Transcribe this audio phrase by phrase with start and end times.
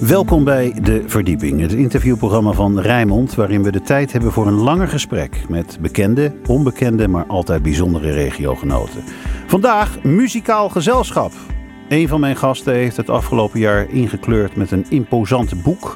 [0.00, 4.58] Welkom bij De Verdieping, het interviewprogramma van Rijmond, waarin we de tijd hebben voor een
[4.58, 9.02] langer gesprek met bekende, onbekende, maar altijd bijzondere regiogenoten.
[9.46, 11.32] Vandaag muzikaal gezelschap.
[11.88, 15.94] Een van mijn gasten heeft het afgelopen jaar ingekleurd met een imposant boek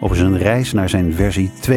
[0.00, 1.76] over zijn reis naar zijn versie 2.0.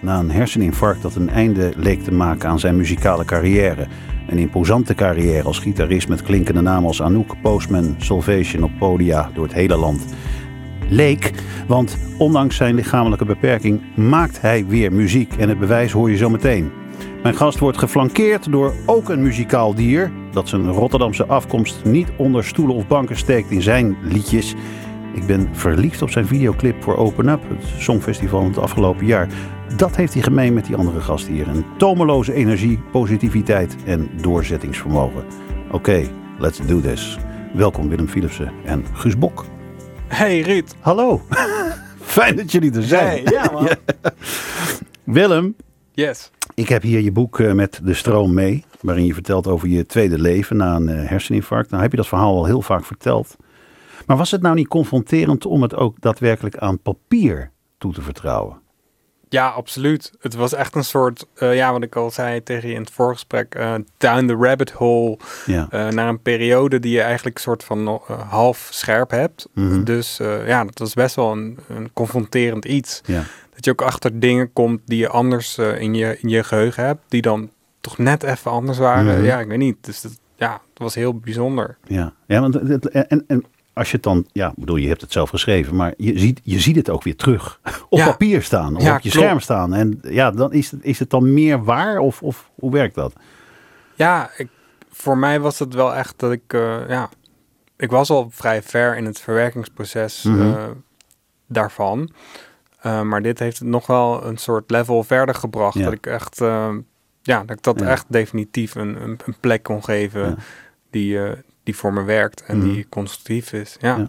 [0.00, 3.86] Na een herseninfarct dat een einde leek te maken aan zijn muzikale carrière.
[4.28, 9.44] Een imposante carrière als gitarist met klinkende namen als Anouk, Postman, Salvation op podia door
[9.44, 10.04] het hele land
[10.90, 11.32] leek.
[11.66, 15.34] Want ondanks zijn lichamelijke beperking maakt hij weer muziek.
[15.38, 16.70] En het bewijs hoor je zo meteen.
[17.22, 20.12] Mijn gast wordt geflankeerd door ook een muzikaal dier.
[20.32, 24.54] Dat zijn Rotterdamse afkomst niet onder stoelen of banken steekt in zijn liedjes.
[25.14, 29.28] Ik ben verliefd op zijn videoclip voor Open Up, het songfestival van het afgelopen jaar.
[29.76, 31.48] Dat heeft hij gemeen met die andere gasten hier.
[31.48, 35.24] Een tomeloze energie, positiviteit en doorzettingsvermogen.
[35.70, 36.02] Oké,
[36.38, 37.18] let's do this.
[37.52, 39.59] Welkom Willem Philipsen en Guus Bok.
[40.10, 40.74] Hey Ruud.
[40.80, 41.20] Hallo.
[42.00, 43.24] Fijn dat jullie er zijn.
[43.24, 43.68] Hey, ja man.
[45.16, 45.54] Willem,
[45.92, 46.30] Yes.
[46.54, 48.64] ik heb hier je boek eh, met de stroom mee.
[48.80, 51.70] Waarin je vertelt over je tweede leven na een eh, herseninfarct.
[51.70, 53.36] Nou heb je dat verhaal al heel vaak verteld.
[54.06, 58.60] Maar was het nou niet confronterend om het ook daadwerkelijk aan papier toe te vertrouwen?
[59.30, 60.12] Ja, absoluut.
[60.20, 62.90] Het was echt een soort, eh, ja, wat ik al zei tegen je in het
[62.90, 65.18] voorgesprek, eh down the rabbit hole.
[65.46, 65.66] Ja.
[65.70, 69.48] eh, naar een periode die je eigenlijk soort van half scherp hebt.
[69.54, 69.84] Mhm.
[69.84, 73.00] Dus ja, dat was best wel een, een confronterend iets.
[73.04, 73.22] ja.
[73.54, 77.00] Dat je ook achter dingen komt die je anders in, je, in je geheugen hebt,
[77.08, 79.16] die dan toch net even anders waren.
[79.16, 79.24] Mhm.
[79.24, 79.76] Ja, ik weet niet.
[79.80, 81.76] Dus dat, ja, het was heel bijzonder.
[81.86, 83.44] Ja, ja want het, en, en
[83.80, 86.60] als je het dan, ja, bedoel, je hebt het zelf geschreven, maar je ziet, je
[86.60, 88.04] ziet het ook weer terug op Ja.
[88.06, 89.24] papier staan, of Ja, op je klopt.
[89.26, 89.74] scherm staan.
[89.74, 93.12] En ja, dan is het, is het dan meer waar of, of hoe werkt dat?
[93.94, 94.48] Ja, ik,
[94.90, 97.08] voor mij was het wel echt dat ik, eh, ja,
[97.76, 100.40] ik was al vrij ver in het verwerkingsproces Mhm.
[100.40, 100.64] eh,
[101.46, 102.10] daarvan.
[102.80, 105.78] Eh, maar dit heeft het nog wel een soort level verder gebracht.
[105.78, 105.84] Ja.
[105.84, 106.36] Dat ik echt,
[107.22, 110.38] ja, dat ik dat echt definitief een, een, een plek kon geven
[110.90, 111.18] die,
[111.70, 112.68] die voor me werkt en Mhm.
[112.72, 113.76] die constructief is.
[113.80, 113.96] Ja.
[113.96, 114.08] Ja.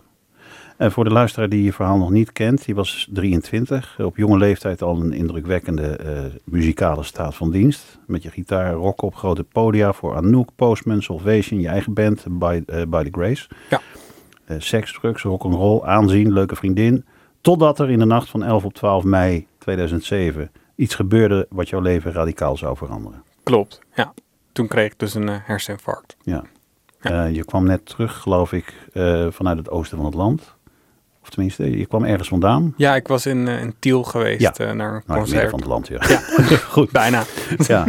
[0.77, 4.37] En voor de luisteraar die je verhaal nog niet kent, je was 23, op jonge
[4.37, 7.99] leeftijd al een indrukwekkende eh, muzikale staat van dienst.
[8.07, 12.61] Met je gitaar rocken op grote podia voor Anouk, Postman, Salvation, je eigen band, By,
[12.65, 13.47] eh, By the Grace.
[13.69, 13.81] Ja.
[14.45, 17.05] Eh, seks, drugs, rock'n'roll, aanzien, leuke vriendin.
[17.41, 21.81] Totdat er in de nacht van 11 op 12 mei 2007 iets gebeurde wat jouw
[21.81, 23.23] leven radicaal zou veranderen.
[23.43, 24.13] Klopt, ja.
[24.51, 26.15] Toen kreeg ik dus een herseninfarct.
[26.21, 26.43] Ja.
[27.01, 27.25] Ja.
[27.25, 30.55] Eh, je kwam net terug, geloof ik, eh, vanuit het oosten van het land.
[31.23, 32.73] Of tenminste, je kwam ergens vandaan.
[32.77, 34.73] Ja, ik was in, eh, in Tiel geweest Ja.
[34.73, 35.49] naar een Nou, concert.
[35.49, 36.01] van het land, ja.
[36.07, 36.17] Ja,
[36.69, 36.91] Goed.
[36.91, 37.23] bijna.
[37.67, 37.85] Ja.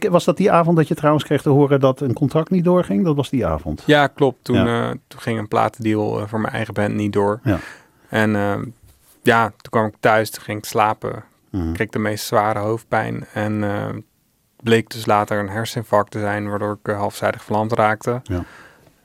[0.10, 3.04] Was dat die avond dat je trouwens kreeg te horen dat een contract niet doorging?
[3.04, 3.82] Dat was die avond.
[3.86, 4.44] Ja, klopt.
[4.44, 4.94] Toen, Ja.
[5.08, 7.40] toen ging een platendeal voor mijn eigen band niet door.
[7.42, 7.58] Ja.
[8.08, 8.54] En eh,
[9.22, 11.24] ja, toen kwam ik thuis, toen ging ik slapen.
[11.50, 11.72] Mhm.
[11.72, 13.24] Kreeg de meest zware hoofdpijn.
[13.32, 13.86] En eh,
[14.66, 18.20] bleek dus later een herseninfarct te zijn, waardoor ik eh, halfzijdig verlamd raakte.
[18.24, 18.44] Ja.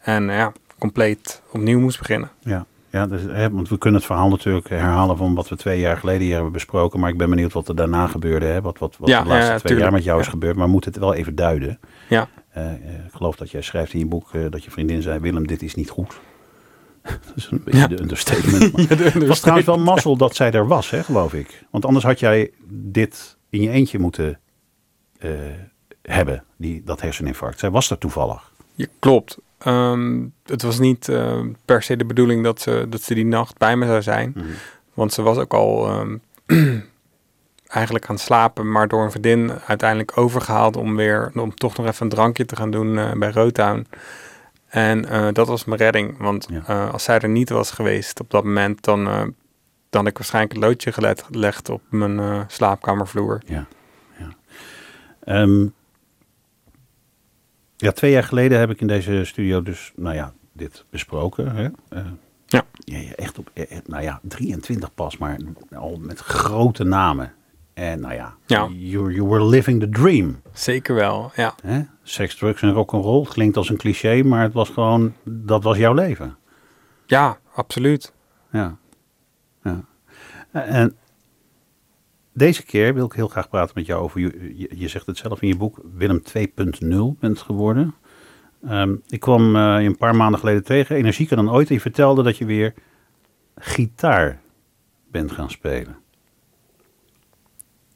[0.01, 2.29] En eh, ja, compleet opnieuw moest beginnen.
[2.39, 5.79] Ja, ja dus, hè, want we kunnen het verhaal natuurlijk herhalen van wat we twee
[5.79, 6.99] jaar geleden hier hebben besproken.
[6.99, 8.45] Maar ik ben benieuwd wat er daarna gebeurde.
[8.45, 8.61] Hè?
[8.61, 9.81] Wat, wat, wat Ja, de laatste ja, twee tuurlijk.
[9.81, 10.55] jaar met jou is gebeurd.
[10.55, 11.79] Maar we moeten het wel even duiden.
[12.09, 12.71] Ja, Eh,
[13.05, 15.19] ik geloof dat jij schrijft in je boek dat je vriendin zei...
[15.19, 16.19] Willem, dit is niet goed.
[17.03, 17.87] dat is een beetje Ja.
[17.87, 18.71] de understatement.
[18.89, 21.63] Maar Het was trouwens wel mazzel dat zij er was, hè, geloof ik.
[21.69, 24.39] Want anders had jij dit in je eentje moeten
[25.21, 25.29] eh,
[26.01, 27.59] hebben, die, dat herseninfarct.
[27.59, 28.51] Zij was er toevallig.
[28.75, 29.37] Ja, klopt.
[29.57, 33.57] Ehm, het was niet eh, per se de bedoeling dat ze, dat ze die nacht
[33.57, 34.35] bij me zou zijn.
[34.93, 36.17] Want ze was ook al ehm,
[37.67, 42.03] eigenlijk gaan slapen, maar door een vriendin uiteindelijk overgehaald om weer om toch nog even
[42.03, 43.87] een drankje te gaan doen eh, bij Roodtown.
[44.67, 46.17] En dat was mijn redding.
[46.17, 46.85] Want Ja.
[46.87, 49.33] als zij er niet was geweest op dat moment, dan, dan
[49.89, 53.41] had ik waarschijnlijk een loodje gelegd op mijn slaapkamervloer.
[53.45, 53.65] Ja,
[55.33, 55.41] ja.
[55.41, 55.67] Ehm,
[57.77, 61.55] ja, twee jaar geleden heb ik in deze studio dus, nou ja, dit besproken.
[61.55, 61.69] Hè?
[61.89, 62.05] Eh,
[62.45, 62.63] Ja.
[62.79, 65.37] ja, echt op, eh, nou ja, 23 pas, maar
[65.75, 67.33] al met grote namen.
[67.73, 68.67] En nou ja, Ja.
[68.71, 70.41] You, you were living the dream.
[70.53, 71.55] Zeker wel, ja.
[71.63, 71.81] Hè?
[72.03, 73.25] Seks, drugs en rock'n'roll.
[73.25, 76.37] Klinkt als een cliché, maar het was gewoon, dat was jouw leven.
[77.05, 78.13] Ja, absoluut.
[78.51, 78.77] Ja.
[79.63, 79.83] ja.
[80.51, 80.95] En
[82.41, 85.17] deze keer wil ik heel graag praten met jou over, je, je, je zegt het
[85.17, 87.95] zelf in je boek, Willem 2.0 bent geworden.
[88.67, 91.81] Ehm, ik kwam eh, je een paar maanden geleden tegen, energieker dan ooit, en je
[91.81, 92.73] vertelde dat je weer
[93.55, 94.39] gitaar
[95.11, 95.97] bent gaan spelen.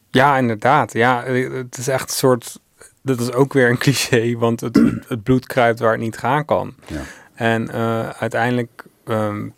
[0.09, 0.93] Ja, inderdaad.
[0.93, 2.59] Ja, eh, het is echt een soort.
[3.01, 4.75] Dat is ook weer een cliché, want het,
[5.07, 6.75] het bloed kruipt waar het niet gaan kan.
[6.87, 7.01] Ja.
[7.33, 9.49] En eh, uiteindelijk ehm,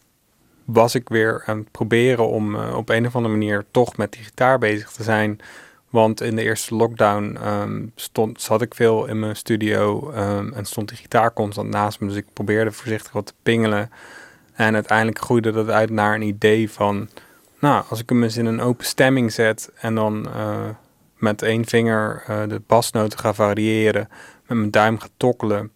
[0.67, 4.11] was ik weer aan het proberen om eh, op een of andere manier toch met
[4.11, 5.39] die gitaar bezig te zijn.
[5.89, 10.65] Want in de eerste lockdown ehm, stond, zat ik veel in mijn studio ehm, en
[10.65, 12.07] stond die gitaar constant naast me.
[12.07, 13.91] Dus ik probeerde voorzichtig wat te pingelen.
[14.53, 17.09] En uiteindelijk groeide dat uit naar een idee van,
[17.59, 20.69] nou, als ik hem eens in een open stemming zet en dan uh,
[21.17, 24.09] met één vinger uh, de basnoten ga variëren,
[24.47, 25.71] met mijn duim ga tokkelen,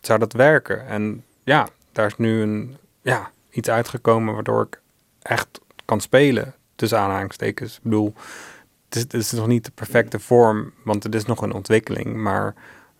[0.00, 0.86] zou dat werken.
[0.86, 4.80] En ja, daar is nu een, ja, iets uitgekomen waardoor ik
[5.22, 7.76] echt kan spelen, tussen aanhalingstekens.
[7.76, 8.14] Ik bedoel,
[8.84, 12.16] het is, het is nog niet de perfecte vorm, want het is nog een ontwikkeling,
[12.16, 12.54] maar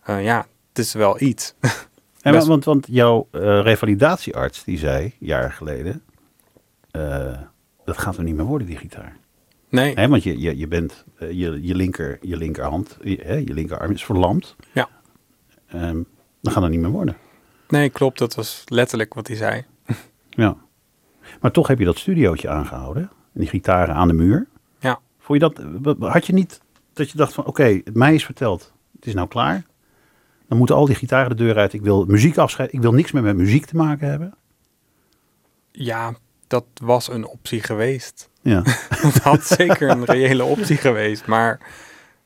[0.09, 1.53] uh, ja, het is wel iets.
[2.21, 6.03] En want, want jouw uh, revalidatiearts die zei, jaren geleden,
[6.91, 7.37] uh,
[7.85, 9.17] dat gaat er niet meer worden, die gitaar.
[9.69, 10.07] Nee.
[10.07, 13.91] Want je, je, je bent, uh, je, je, linker, je linkerhand, je, hè, je linkerarm
[13.91, 14.55] is verlamd.
[14.71, 14.89] Ja.
[15.75, 16.07] Um,
[16.41, 17.17] dat gaat er niet meer worden.
[17.67, 18.17] Nee, klopt.
[18.17, 19.65] Dat was letterlijk wat hij zei.
[20.31, 20.57] Ja.
[21.41, 23.03] Maar toch heb je dat studiootje aangehouden.
[23.03, 24.47] En die gitaren aan de muur.
[24.79, 24.99] Ja.
[25.19, 25.51] Vond je
[25.83, 26.61] dat, had je niet
[26.93, 29.65] dat je dacht van, oké, okay, mij is verteld, het is nou klaar.
[30.47, 31.73] Dan moeten al die gitaren de deur uit.
[31.73, 32.77] Ik wil muziek afscheiden.
[32.77, 34.33] Ik wil niks meer met muziek te maken hebben.
[35.71, 36.13] Ja,
[36.47, 38.29] dat was een optie geweest.
[38.41, 38.61] Ja.
[39.01, 41.25] dat had zeker een reële optie geweest.
[41.25, 41.59] Maar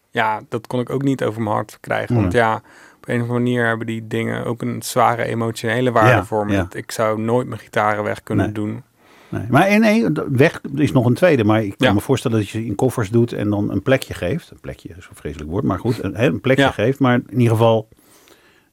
[0.10, 2.16] ja, dat kon ik ook niet over mijn hart krijgen.
[2.16, 2.62] Want ja,
[3.06, 6.46] op een of andere manier hebben die dingen ook een zware emotionele waarde Ja, voor
[6.46, 6.52] me.
[6.54, 6.68] ja.
[6.72, 8.54] Ik zou nooit mijn gitaren weg kunnen Nee.
[8.54, 8.84] doen.
[9.30, 9.46] Nee.
[9.50, 11.44] Maar en nee, weg is nog een tweede.
[11.44, 11.94] Maar ik kan Ja.
[11.94, 14.52] me voorstellen dat je ze in koffers doet en dan een plekje geeft.
[14.52, 16.04] Een plekje is een vreselijk woord, maar goed.
[16.04, 17.88] Een, een plekje geeft, maar in ieder geval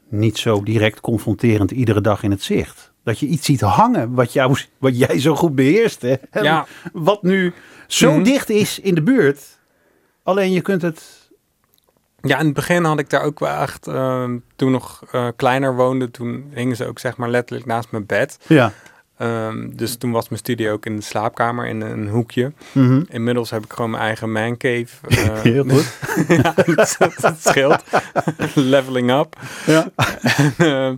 [0.09, 2.93] niet zo direct confronterend iedere dag in het zicht.
[3.05, 6.03] Dat je iets ziet hangen wat, jou, wat jij zo goed beheerst.
[6.03, 6.15] Hè?
[6.93, 7.53] Wat nu
[7.87, 8.23] zo Mhm.
[8.23, 9.59] dicht is in de buurt.
[10.23, 11.22] Alleen je kunt het...
[12.23, 15.75] Ja, in het begin had ik daar ook wel echt, ehm, toen nog eh, kleiner
[15.75, 18.39] woonde, toen hingen ze ook zeg maar letterlijk naast mijn bed.
[18.47, 18.73] Ja.
[19.17, 22.53] Ehm, dus toen was mijn studio ook in de slaapkamer in een hoekje.
[22.73, 23.03] Mhm.
[23.09, 24.89] Inmiddels heb ik gewoon mijn eigen mancave.
[25.09, 25.99] eh, Heel goed.
[26.43, 27.85] ja, dat, dat scheelt.
[28.55, 29.37] Leveling up.
[29.67, 29.89] Ja.
[30.37, 30.93] En, eh,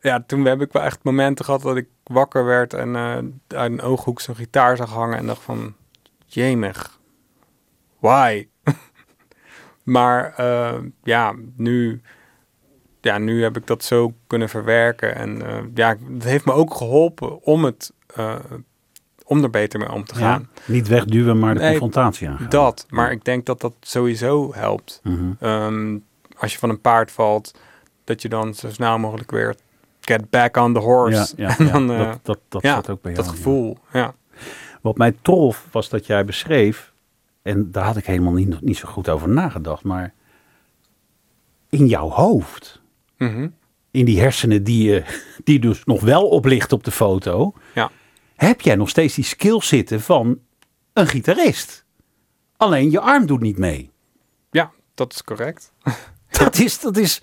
[0.00, 3.16] ja, toen heb ik wel echt momenten gehad dat ik wakker werd en eh,
[3.58, 5.74] uit een ooghoek zo'n gitaar zag hangen en dacht van,
[6.26, 6.98] jemig,
[7.98, 8.46] why?
[9.86, 12.00] Maar eh, ja, nu,
[13.00, 16.74] ja, nu heb ik dat zo kunnen verwerken en eh, ja, het heeft me ook
[16.74, 18.34] geholpen om het, eh,
[19.24, 20.48] om er beter mee om te gaan.
[20.54, 20.72] Ja.
[20.72, 22.48] Niet wegduwen, maar de Nee, confrontatie aangaan.
[22.48, 25.00] Dat, maar ik denk dat dat sowieso helpt.
[25.02, 25.32] Mhm.
[25.40, 25.98] Ehm,
[26.36, 27.58] als je van een paard valt,
[28.04, 29.54] dat je dan zo snel mogelijk weer
[30.00, 31.32] get back on the horse.
[31.36, 31.72] Ja, ja, en ja.
[31.72, 33.24] dan, dat, dat, dat zat ook bij jou.
[33.24, 33.78] dat gevoel.
[33.92, 34.14] Ja.
[34.80, 36.92] Wat mij trof was dat jij beschreef,
[37.46, 40.14] en daar had ik helemaal niet, niet zo goed over nagedacht, maar
[41.70, 42.80] in jouw hoofd,
[43.18, 43.48] Mhm.
[43.90, 45.04] in die hersenen die, je,
[45.44, 47.90] die dus nog wel oplicht op de foto, Ja.
[48.34, 50.38] heb jij nog steeds die skill zitten van
[50.92, 51.84] een gitarist.
[52.56, 53.90] Alleen je arm doet niet mee.
[54.50, 55.72] ja, dat is correct.
[56.38, 57.20] Dat is, dat is,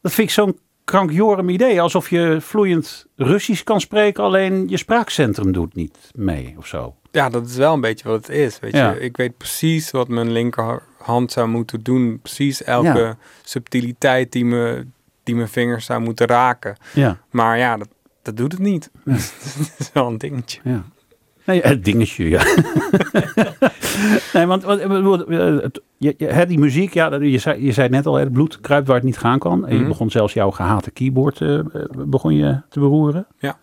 [0.00, 0.58] dat vind ik zo'n
[0.88, 1.80] krankjorum idee.
[1.82, 6.94] Alsof je vloeiend Russisch kan spreken, alleen je spraakcentrum doet niet mee of zo.
[7.10, 8.58] Ja, dat is wel een beetje wat het is.
[8.60, 8.90] Weet Ja.
[8.92, 9.00] je?
[9.00, 12.18] Ik weet precies wat mijn linkerhand zou moeten doen.
[12.22, 13.16] Precies elke Ja.
[13.42, 14.86] subtiliteit die, me,
[15.22, 16.76] die mijn vingers zou moeten raken.
[16.94, 17.88] Ja, Maar ja, dat,
[18.22, 18.90] dat doet het niet.
[19.04, 19.16] dat
[19.78, 20.60] is wel een dingetje.
[20.64, 20.84] ja.
[21.48, 22.42] Nee, het dingetje, ja.
[24.34, 28.14] nee, want eh, het- je, je, die muziek, ja, je zei, je zei net al,
[28.14, 29.66] het bloed kruipt waar het niet gaan kan.
[29.66, 29.88] En je Mhm.
[29.88, 33.26] begon zelfs jouw gehate keyboard eh, eh, begon je te beroeren.
[33.38, 33.58] Ja.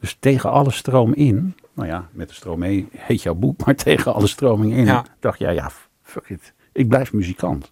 [0.00, 3.74] Dus tegen alle stroom in, nou ja, met de stroom mee heet jouw boek, maar
[3.74, 5.04] tegen alle stroming in, Ja.
[5.20, 5.70] dacht jij, ja,
[6.02, 7.68] fuck it, ik blijf muzikant.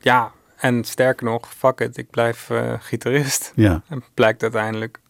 [0.00, 3.52] Ja, en sterker nog, fuck it, ik blijf gitarist.
[3.56, 3.82] Ja.
[3.88, 5.00] En blijkt uiteindelijk.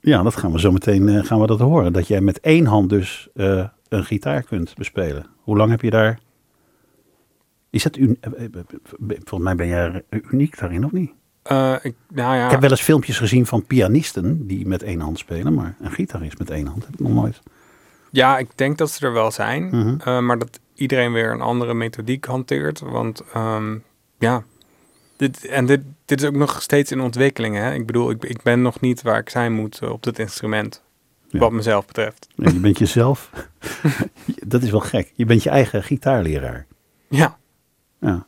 [0.00, 1.92] Ja, dat gaan we zo meteen eh, gaan we dat horen.
[1.92, 5.26] Dat jij met één hand dus eh, een gitaar kunt bespelen.
[5.40, 6.18] Hoe lang heb je daar...
[7.70, 8.18] Is dat un...
[8.20, 8.30] eh,
[9.08, 11.10] Volgens mij ben jij uniek daarin, of niet?
[11.82, 15.18] Ik, nou ja, Ik heb wel eens filmpjes gezien van pianisten die met één hand
[15.18, 15.54] spelen.
[15.54, 17.40] Maar een gitarist met één hand heb ik nog nooit.
[18.10, 19.64] ja, ik denk dat ze er wel zijn.
[19.68, 20.24] Mhm.
[20.26, 22.80] maar dat iedereen weer een andere methodiek hanteert.
[22.80, 23.76] Want ehm,
[24.18, 24.44] ja,
[25.18, 27.56] dit, en dit, dit is ook nog steeds in ontwikkeling.
[27.56, 27.74] Hè?
[27.74, 30.82] Ik bedoel, ik, ik ben nog niet waar ik zijn moet eh, op dit instrument.
[31.28, 31.38] Ja.
[31.38, 32.28] Wat mezelf betreft.
[32.34, 33.30] Je bent jezelf...
[34.46, 35.12] dat is wel gek.
[35.14, 36.66] Je bent je eigen gitaarleraar.
[37.08, 37.38] Ja,
[38.00, 38.26] Ja.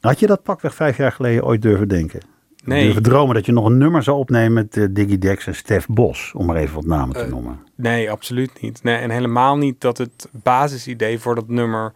[0.00, 2.20] Had je dat pakweg vijf jaar geleden ooit durven denken?
[2.64, 2.84] nee.
[2.84, 5.86] Durven dromen dat je nog een nummer zou opnemen met eh, Diggy Dex en Stef
[5.86, 6.32] Bos.
[6.36, 7.58] Om maar even wat namen te Eh, noemen.
[7.74, 8.82] Nee, absoluut niet.
[8.82, 11.92] Nee, en helemaal niet dat het basisidee voor dat nummer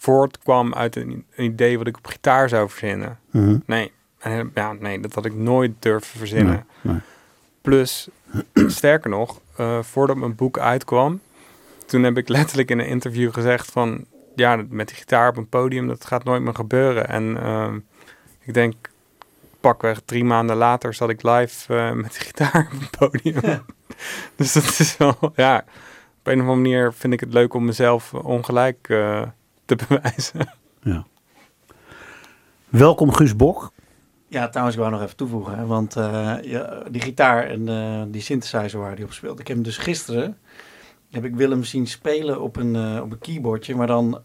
[0.00, 3.18] voortkwam uit een, een idee wat ik op gitaar zou verzinnen.
[3.30, 3.58] Mhm.
[3.66, 3.92] Nee.
[4.54, 6.66] Ja, nee, dat had ik nooit durven verzinnen.
[6.80, 7.02] Nee, nee.
[7.60, 8.08] Plus,
[8.66, 11.20] sterker nog, uh, voordat mijn boek uitkwam,
[11.86, 14.04] toen heb ik letterlijk in een interview gezegd van,
[14.34, 17.08] ja, met die gitaar op een podium, dat gaat nooit meer gebeuren.
[17.08, 17.72] En uh,
[18.40, 18.74] ik denk,
[19.60, 23.62] pakweg drie maanden later zat ik live uh, met de gitaar op een podium.
[24.36, 25.64] dus dat is wel, ja,
[26.18, 29.22] op een of andere manier vind ik het leuk om mezelf ongelijk uh,
[29.76, 30.48] te bewijzen.
[30.82, 31.06] Ja.
[32.68, 33.72] Welkom Guus Bok.
[34.28, 35.58] Ja, trouwens, ik wou nog even toevoegen.
[35.58, 39.40] Hè, want uh, ja, die gitaar en uh, die synthesizer waar die op speelt.
[39.40, 40.38] Ik heb hem dus gisteren
[41.10, 43.76] heb ik Willem zien spelen op een, uh, op een keyboardje.
[43.76, 44.20] Maar dan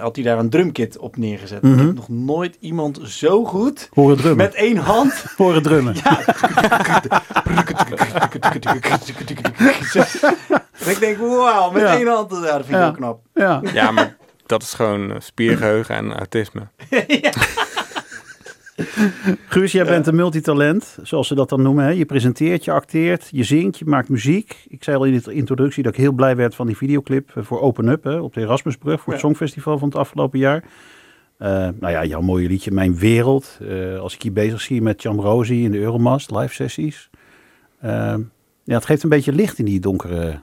[0.00, 1.62] had hij daar een drumkit op neergezet.
[1.62, 1.80] Mm -hmm.
[1.80, 4.36] Ik heb nog nooit iemand zo goed Horen drummen.
[4.36, 5.94] met één hand horen drummen.
[5.94, 6.20] Ja.
[10.90, 11.96] ik denk, wauw, met ja.
[11.96, 12.30] één hand.
[12.30, 12.82] Ja, dat vind ik ja.
[12.82, 13.20] heel knap.
[13.34, 13.60] Ja.
[13.72, 14.16] ja, maar
[14.46, 16.68] dat is gewoon spiergeheugen en autisme.
[17.22, 17.32] ja.
[19.48, 21.84] Guus, jij bent een multitalent, zoals ze dat dan noemen.
[21.84, 21.90] Hè?
[21.90, 24.64] Je presenteert, je acteert, je zingt, je maakt muziek.
[24.68, 27.60] Ik zei al in de introductie dat ik heel blij werd van die videoclip voor
[27.60, 30.64] Open Up hè, op de Erasmusbrug voor het Songfestival van het afgelopen jaar.
[31.38, 33.58] Uh, nou ja, jouw mooie liedje Mijn Wereld.
[33.62, 37.10] Uh, als ik hier bezig zie met Rosie in de Euromast, live sessies.
[37.84, 38.14] Uh,
[38.64, 40.40] ja, het geeft een beetje licht in die donkere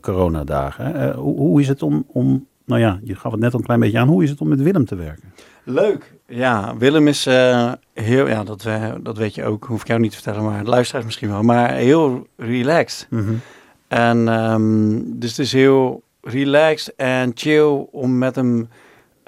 [0.00, 1.14] coronadagen.
[1.14, 3.80] hoe, hoe is het om, om, nou ja, je gaf het net al een klein
[3.80, 4.08] beetje aan.
[4.08, 5.32] Hoe is het om met Willem te werken?
[5.64, 6.14] Leuk.
[6.26, 10.00] Ja, Willem is uh, heel, ja, dat, uh, dat weet je ook, hoef ik jou
[10.00, 13.06] niet te vertellen, maar de luisteraars misschien wel, maar heel relaxed.
[13.10, 13.40] Mm -hmm.
[13.88, 18.68] En um, dus het is heel relaxed en chill om met hem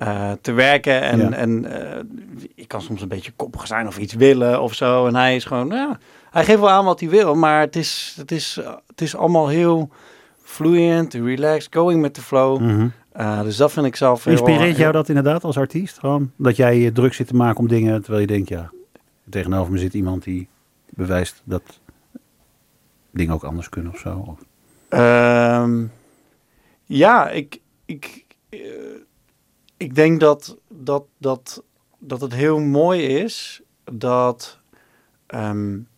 [0.02, 1.00] uh, te werken.
[1.00, 1.32] En, ja.
[1.32, 1.66] en
[2.54, 5.06] ik kan soms een beetje koppig zijn of iets willen of zo.
[5.06, 5.98] En hij is gewoon, ja,
[6.30, 9.48] hij geeft wel aan wat hij wil, maar het is, het is, het is allemaal
[9.48, 9.90] heel
[10.42, 12.60] fluent, relaxed, going with the flow.
[12.60, 12.92] Mm -hmm.
[13.16, 14.32] Uh, dus dat vind ik zelf heel...
[14.32, 15.98] Inspireert jou dat inderdaad als artiest?
[15.98, 18.72] Gewoon dat jij je druk zit te maken om dingen terwijl je denkt, ja,
[19.30, 20.48] tegenover me zit iemand die
[20.90, 21.80] bewijst dat
[23.10, 24.24] dingen ook anders kunnen of zo?
[24.26, 24.40] Of?
[24.98, 25.92] Um,
[26.84, 28.60] ja, ik, ik, uh,
[29.76, 31.62] ik denk dat, dat, dat,
[31.98, 34.58] dat het heel mooi is dat...
[35.34, 35.88] Um,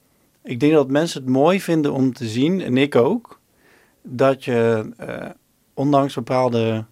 [0.42, 3.40] ik denk dat mensen het mooi vinden om te zien, en ik ook,
[4.02, 5.30] dat je uh,
[5.74, 6.84] ondanks bepaalde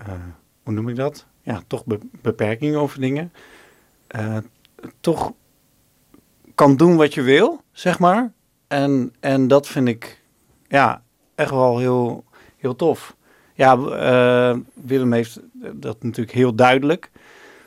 [0.00, 0.14] uh,
[0.62, 1.26] hoe noem ik dat?
[1.42, 3.32] Ja, toch be beperkingen over dingen.
[4.16, 4.36] Uh,
[5.00, 5.32] toch
[6.54, 8.32] kan doen wat je wil, zeg maar.
[8.68, 10.22] En, en dat vind ik
[10.68, 11.02] ja,
[11.34, 12.24] echt wel heel,
[12.56, 13.16] heel tof.
[13.54, 15.40] Ja, uh, Willem heeft
[15.72, 17.10] dat natuurlijk heel duidelijk.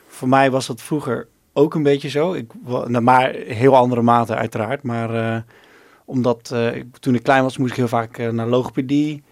[0.06, 2.32] Voor mij was dat vroeger ook een beetje zo.
[2.32, 4.82] Ik, nou, maar heel andere mate uiteraard.
[4.82, 5.44] Maar
[6.04, 9.22] omdat ik, toen ik klein was, moest ik heel vaak naar logopedie.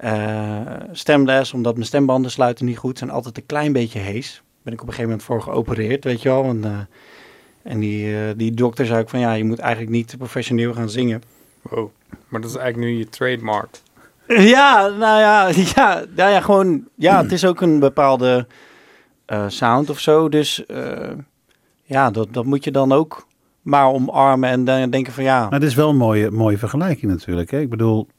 [0.00, 0.60] Uh,
[0.92, 4.42] stemles, omdat mijn stembanden sluiten niet goed, zijn altijd een klein beetje hees.
[4.62, 6.44] Ben ik op een gegeven moment voor geopereerd, weet je wel.
[6.44, 6.78] En, uh,
[7.62, 10.90] en die, uh, die dokter zei ook van ja, je moet eigenlijk niet professioneel gaan
[10.90, 11.22] zingen.
[11.62, 11.90] Wow,
[12.28, 13.76] maar dat is eigenlijk nu je trademark.
[14.26, 18.46] Ja, nou ja, ja, ja, ja gewoon, ja, het is ook een bepaalde
[19.46, 20.28] sound of zo.
[20.28, 20.64] Dus
[21.82, 23.26] ja, dat, dat moet je dan ook
[23.64, 25.40] maar omarmen en dan denken van ja.
[25.42, 27.50] Maar het is wel een mooie, mooie vergelijking natuurlijk.
[27.50, 27.60] Hè?
[27.60, 28.13] Ik bedoel, eh,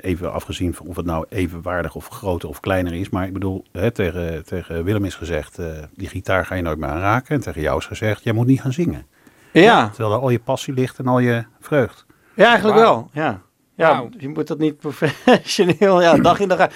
[0.00, 3.08] even afgezien van of het nou evenwaardig of groter of kleiner is.
[3.08, 6.78] Maar ik bedoel, hè, tegen, tegen Willem is gezegd, uh, die gitaar ga je nooit
[6.78, 7.34] meer aanraken.
[7.34, 9.06] En tegen jou is gezegd, jij moet niet gaan zingen.
[9.52, 9.88] Ja.
[9.88, 12.06] Terwijl er al je passie ligt en al je vreugd.
[12.34, 13.10] Ja, eigenlijk wel.
[13.12, 13.42] Ja.
[13.76, 14.12] Ja, wow.
[14.18, 16.72] je moet dat niet professioneel, ja, dag in dag uit.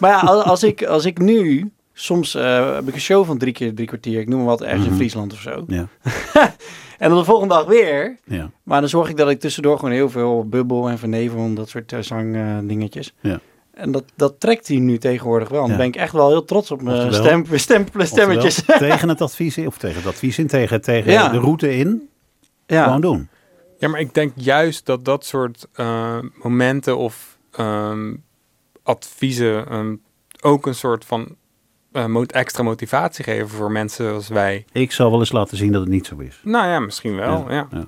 [0.00, 3.52] maar ja, als ik, als ik nu, soms uh, heb ik een show van drie
[3.52, 4.92] keer drie kwartier, ik noem maar wat, ergens mm -hmm.
[4.92, 5.64] in Friesland of zo.
[5.66, 5.86] Ja.
[7.00, 8.18] En dan de volgende dag weer.
[8.24, 8.50] Ja.
[8.62, 11.68] Maar dan zorg ik dat ik tussendoor gewoon heel veel bubbel en vernevel en dat
[11.68, 13.14] soort uh, zangdingetjes.
[13.20, 13.40] Uh, ja.
[13.70, 15.62] En dat, dat trekt hij nu tegenwoordig wel.
[15.62, 18.62] En dan ben ik echt wel heel trots op mijn stem, stem, stemmetjes.
[18.78, 21.28] tegen het advies in, of tegen het advies in, tegen, tegen ja.
[21.28, 22.08] de route in.
[22.66, 22.84] Ja.
[22.84, 23.28] Gewoon doen.
[23.78, 28.24] Ja, maar ik denk juist dat dat soort uh, momenten of um,
[28.82, 30.02] adviezen um,
[30.40, 31.36] ook een soort van
[31.92, 34.64] uh, extra motivatie geven voor mensen zoals wij.
[34.72, 36.40] Ik zal wel eens laten zien dat het niet zo is.
[36.42, 37.50] Nou ja, misschien wel.
[37.50, 37.68] Ja.
[37.70, 37.86] ja.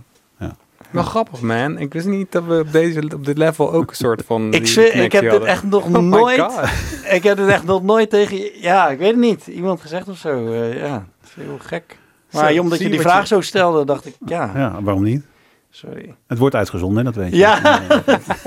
[0.93, 1.79] Wel grappig, man.
[1.79, 4.53] Ik wist niet dat we op, deze, op dit level ook een soort van.
[4.55, 6.47] ik, zweer, ik heb dit echt nog oh nooit.
[7.17, 8.61] ik heb dit echt nog nooit tegen.
[8.61, 9.47] Ja, ik weet het niet.
[9.47, 10.47] Iemand gezegd of zo.
[10.47, 11.99] Uh, ja, dat is heel gek.
[12.31, 13.27] Maar omdat je die vraag je...
[13.27, 14.51] zo stelde, dacht ik, ja.
[14.55, 15.25] Ja, waarom niet?
[15.75, 16.14] Sorry.
[16.26, 17.37] Het wordt uitgezonden, dat weet je.
[17.37, 17.61] Ja,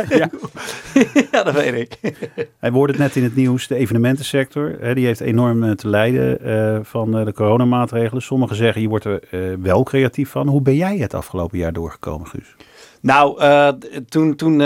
[0.09, 0.29] ja.
[1.31, 1.99] ja dat weet ik.
[2.59, 3.67] Hij wordt het net in het nieuws.
[3.67, 8.21] De evenementensector, hè, die heeft enorm uh, te lijden uh, van uh, de coronamaatregelen.
[8.21, 9.21] Sommigen zeggen, je wordt er
[9.61, 10.47] wel creatief van.
[10.47, 12.55] Hoe ben jij het afgelopen jaar doorgekomen, Guus?
[13.01, 13.41] Nou,
[14.07, 14.57] toen, toen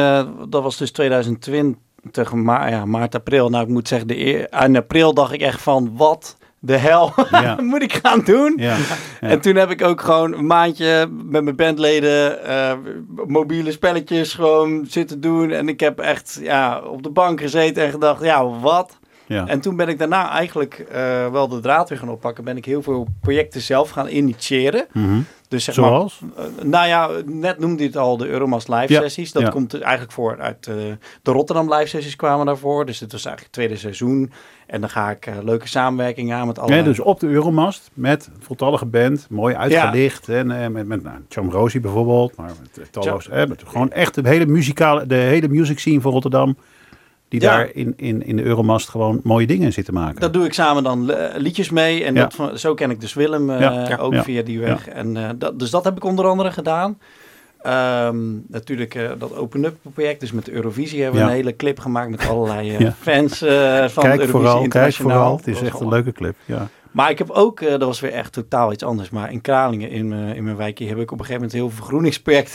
[0.50, 3.50] dat was dus 2020, ma ja, maart, april.
[3.50, 7.58] Nou, ik moet zeggen, de in april dacht ik echt van, wat de hel Ja.
[7.62, 8.54] moet ik gaan doen?
[8.58, 8.76] Ja.
[9.22, 9.28] Ja.
[9.28, 12.78] En toen heb ik ook gewoon een maandje met mijn bandleden eh,
[13.28, 15.52] mobiele spelletjes gewoon zitten doen.
[15.52, 18.98] En ik heb echt ja, op de bank gezeten en gedacht, ja, wat?
[19.26, 19.48] Ja.
[19.48, 22.44] En toen ben ik daarna eigenlijk eh, wel de draad weer gaan oppakken.
[22.44, 24.88] Ben ik heel veel projecten zelf gaan initiëren.
[24.94, 25.20] Mhm.
[25.48, 26.20] Dus zeg Zoals?
[26.20, 29.32] maar, eh, nou ja, net noemde je het al, de Euromast live sessies.
[29.32, 30.64] Dat komt eigenlijk voor uit
[31.22, 32.86] de Rotterdam live sessies kwamen daarvoor.
[32.86, 34.32] Dus dit was eigenlijk het tweede seizoen.
[34.70, 36.76] En dan ga ik eh, leuke samenwerking aan met alle...
[36.76, 40.30] Ja, dus op de Euromast met voltallige band, mooi uitgelicht.
[40.30, 44.30] En met, met nou, Cham Rosie bijvoorbeeld, maar met, eh, talloos, met gewoon echt de
[44.30, 46.58] hele muzikale, de hele music scene van Rotterdam.
[47.28, 47.56] Die Ja.
[47.56, 50.22] daar in, in, in de Euromast gewoon mooie dingen zitten maken.
[50.22, 52.04] Dat doe ik samen dan liedjes mee.
[52.04, 54.88] En dat, zo ken ik dus Willem eh, ook via die weg.
[54.88, 56.98] En, dat, dus dat heb ik onder andere gedaan.
[57.62, 60.20] Ehm, natuurlijk eh, dat Open Up project.
[60.20, 61.32] Dus met de Eurovisie hebben we Ja.
[61.32, 62.94] een hele clip gemaakt met allerlei eh, Ja.
[63.02, 63.52] fans eh,
[63.88, 65.38] van kijk Eurovisie vooral, kijk vooral.
[65.38, 66.36] Het is echt een leuke clip.
[66.46, 66.68] Ja.
[66.92, 69.10] Maar ik heb ook, dat was weer echt totaal iets anders.
[69.10, 71.60] Maar in Kralingen, in, mijn- in mijn wijkje, heb ik op een gegeven moment een
[71.60, 72.54] heel vergroeningsproject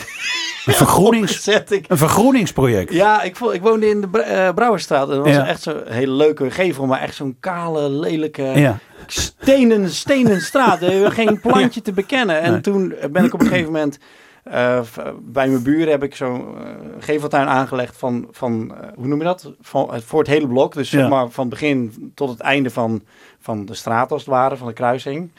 [0.67, 1.49] Een, vergroenings.
[1.49, 2.93] Ik, een vergroeningsproject.
[2.93, 5.09] ja, ik, vo- ik woonde in de Br- Brouwerstraat.
[5.11, 5.47] En dat was Ja.
[5.47, 8.75] echt zo'n hele leuke gevel, maar echt zo'n kale, lelijke
[9.07, 10.83] stenen, stenen straat.
[10.83, 12.41] Er geen plantje te bekennen.
[12.41, 12.61] En Nee.
[12.61, 13.99] toen ben ik op een gegeven moment...
[14.45, 14.81] eh,
[15.21, 16.65] bij mijn buren heb ik zo'n eh,
[16.99, 19.53] geveltuin aangelegd van, van eh, hoe noem je dat?
[19.61, 20.75] Van, voor het hele blok.
[20.75, 20.99] Dus Ja.
[21.01, 23.03] zeg maar van het begin tot het einde van,
[23.41, 25.31] van de straat als het ware, van de kruising.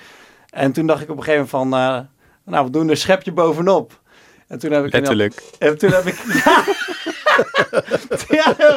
[0.50, 2.00] En toen dacht ik op een gegeven moment van, eh,
[2.54, 4.00] nou we doen er een schepje bovenop.
[4.48, 4.94] En toen heb ik...
[4.94, 5.44] Letterlijk.
[5.60, 6.16] En toen heb ik...
[6.46, 6.64] ja,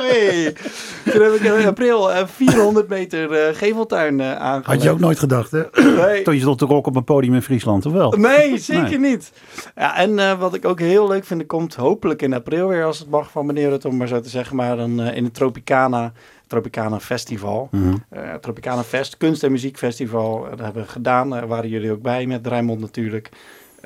[0.02, 0.52] nee.
[1.04, 4.66] Toen heb ik in april eh, 400 meter eh, geveltuin eh aangelegd.
[4.66, 5.62] Had je ook nooit gedacht, hè?
[5.74, 6.22] Nee.
[6.22, 8.10] Toen je stond te rocken op een podium in Friesland, of wel?
[8.12, 9.10] Nee, zeker Nee.
[9.10, 9.32] niet.
[9.76, 12.84] Ja, en eh, wat ik ook heel leuk vind, er komt hopelijk in april weer,
[12.84, 15.24] als het mag van meneer Rutte, om maar zo te zeggen, maar dan eh, in
[15.24, 16.12] het Tropicana,
[16.46, 17.68] Tropicana Festival.
[17.70, 17.94] Mhm.
[18.10, 20.44] Eh, Tropicana Fest, kunst- en muziekfestival.
[20.44, 23.28] Eh, dat hebben we gedaan, daar waren jullie ook bij met Rijnmond natuurlijk.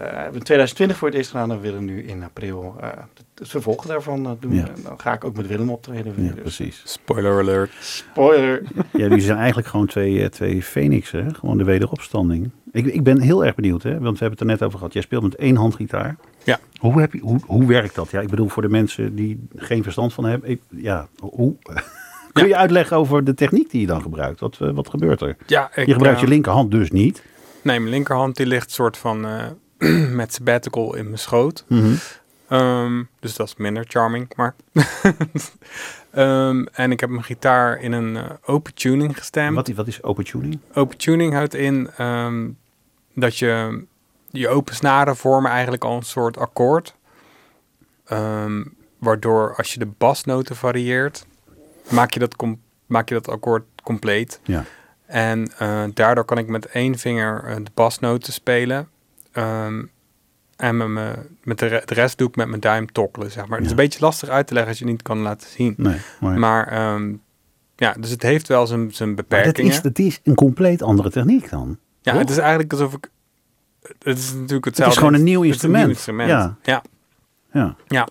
[0.03, 2.75] Eh, hebben we in 2020 voor het eerst gedaan en we willen nu in april
[2.81, 4.55] eh, het, het vervolg daarvan eh, doen.
[4.55, 4.67] Ja.
[4.67, 6.15] En dan ga ik ook met Willem optreden.
[6.15, 6.25] weer.
[6.25, 6.83] Ja, Dus, precies.
[6.85, 7.71] Spoiler alert.
[7.81, 8.63] Spoiler.
[8.93, 11.35] Ja, jullie zijn eigenlijk gewoon twee, eh, twee Phoenixen, hè?
[11.35, 12.51] gewoon de wederopstanding.
[12.73, 13.91] Ik, ik ben heel erg benieuwd, hè?
[13.91, 14.93] want we hebben het er net over gehad.
[14.93, 16.17] Jij speelt met één handgitaar.
[16.45, 16.59] Ja.
[16.79, 18.11] Hoe, heb je, hoe, hoe werkt dat?
[18.11, 20.51] Ja, ik bedoel, voor de mensen die geen verstand van hebben.
[20.51, 21.55] Ik, ja, hoe,
[22.33, 24.41] kun je uitleggen over de techniek die je dan gebruikt?
[24.41, 25.37] Wat, wat gebeurt er?
[25.47, 27.23] Ja, ik, Je gebruikt je linkerhand dus niet.
[27.63, 29.47] Nee, mijn linkerhand die ligt soort van eh,
[30.21, 31.65] met sabbatical in mijn schoot.
[31.67, 31.95] Mhm.
[32.49, 34.55] Ehm, dus dat is minder charming, maar...
[36.13, 39.55] Ehm, en ik heb mijn gitaar in een eh, open tuning gestemd.
[39.55, 40.59] Wat, wat is open tuning?
[40.75, 42.49] Open tuning houdt in ehm,
[43.15, 43.85] dat je
[44.31, 46.95] je open snaren vormen eigenlijk al een soort akkoord.
[49.03, 51.27] Waardoor als je de basnoten varieert,
[51.91, 52.37] maak je dat,
[52.87, 54.41] maak je dat akkoord compleet.
[54.43, 54.65] Ja.
[55.07, 58.89] En eh, daardoor kan ik met één vinger eh, de basnoten spelen.
[59.33, 59.83] Ehm,
[60.57, 63.47] en met, me, met de, re- de rest doe ik met mijn duim tokkelen, zeg
[63.47, 63.59] maar.
[63.59, 63.79] Het is Ja.
[63.79, 65.75] een beetje lastig uit te leggen als je het niet kan laten zien.
[65.77, 67.15] Nee, maar, Maar ehm,
[67.77, 69.71] ja, dus het heeft wel zijn, zijn maar dat, beperkingen.
[69.73, 71.79] is, dat is een compleet andere techniek dan.
[72.01, 72.21] Ja, Toch?
[72.21, 73.11] het is eigenlijk alsof ik.
[74.03, 74.99] Het is natuurlijk hetzelfde.
[74.99, 75.89] gewoon een nieuw Het is een instrument.
[75.89, 76.29] instrument.
[76.63, 76.83] Ja.
[77.53, 77.77] ja.
[77.89, 78.09] Ja.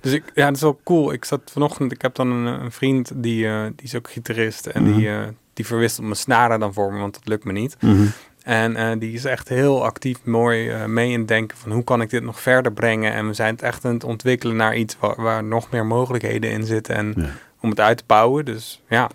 [0.00, 1.12] Dus ik, ja, dat is wel cool.
[1.12, 4.66] Ik zat vanochtend, ik heb dan een, een vriend die, eh, die is ook gitarist
[4.66, 5.20] en die, Mhm.
[5.22, 7.76] eh, die verwisselt mijn snaren dan voor me, want dat lukt me niet.
[7.80, 8.06] Mhm.
[8.46, 11.84] En eh, die is echt heel actief, mooi eh, mee in het denken van hoe
[11.84, 13.12] kan ik dit nog verder brengen.
[13.12, 16.50] En we zijn het echt aan het ontwikkelen naar iets waar, waar nog meer mogelijkheden
[16.50, 17.26] in zitten en Ja.
[17.60, 18.44] om het uit te bouwen.
[18.44, 19.10] Dus ja,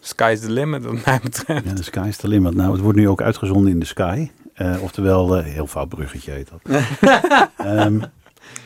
[0.00, 1.64] sky's the limit wat mij betreft.
[1.64, 2.54] Ja, de sky is the limit.
[2.54, 4.30] Nou, het wordt nu ook uitgezonden in de sky.
[4.54, 6.82] Eh, oftewel, heel fout bruggetje heet dat.
[7.56, 8.00] Ehm,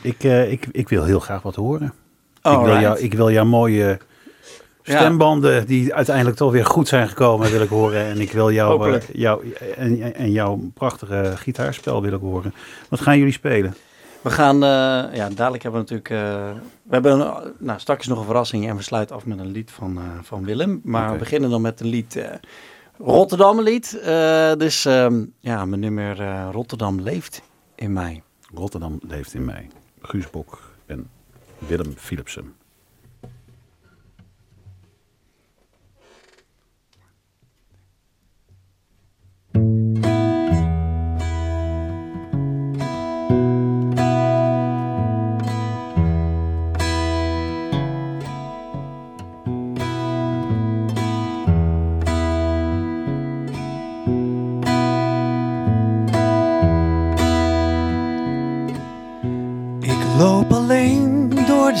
[0.01, 1.93] ik, ik, ik wil heel graag wat horen.
[2.43, 3.99] Ik wil, jou, ik wil jouw mooie
[4.83, 4.99] Ja.
[4.99, 8.05] stembanden, die uiteindelijk toch weer goed zijn gekomen, wil ik horen.
[8.05, 12.53] En ik wil jou, eh, jou en, en jouw prachtige gitaarspel wil ik horen.
[12.89, 13.75] Wat gaan jullie spelen?
[14.21, 18.19] We gaan, eh, ja, dadelijk hebben we natuurlijk, eh, we hebben een, nou, straks nog
[18.19, 20.81] een verrassing en we sluiten af met een lied van, van Willem.
[20.83, 22.25] Maar we beginnen dan met een lied,
[22.97, 23.99] Rotterdam lied.
[24.57, 26.17] Dus ehm, ja, mijn nummer
[26.51, 27.41] Rotterdam leeft
[27.75, 28.21] in mij.
[28.53, 29.67] Rotterdam leeft in mij.
[30.01, 31.09] Guus Bok en
[31.57, 32.53] Willem Philipsen.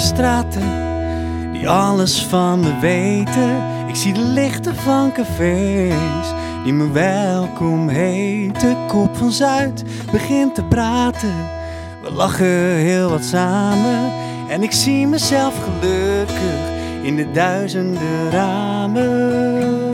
[0.03, 0.81] Straten
[1.51, 3.63] die alles van me weten.
[3.87, 8.59] Ik zie de lichten van cafés die me welkom heet.
[8.59, 11.33] De kop van Zuid begint te praten.
[12.01, 14.11] We lachen heel wat samen
[14.49, 19.93] en ik zie mezelf gelukkig in de duizenden ramen.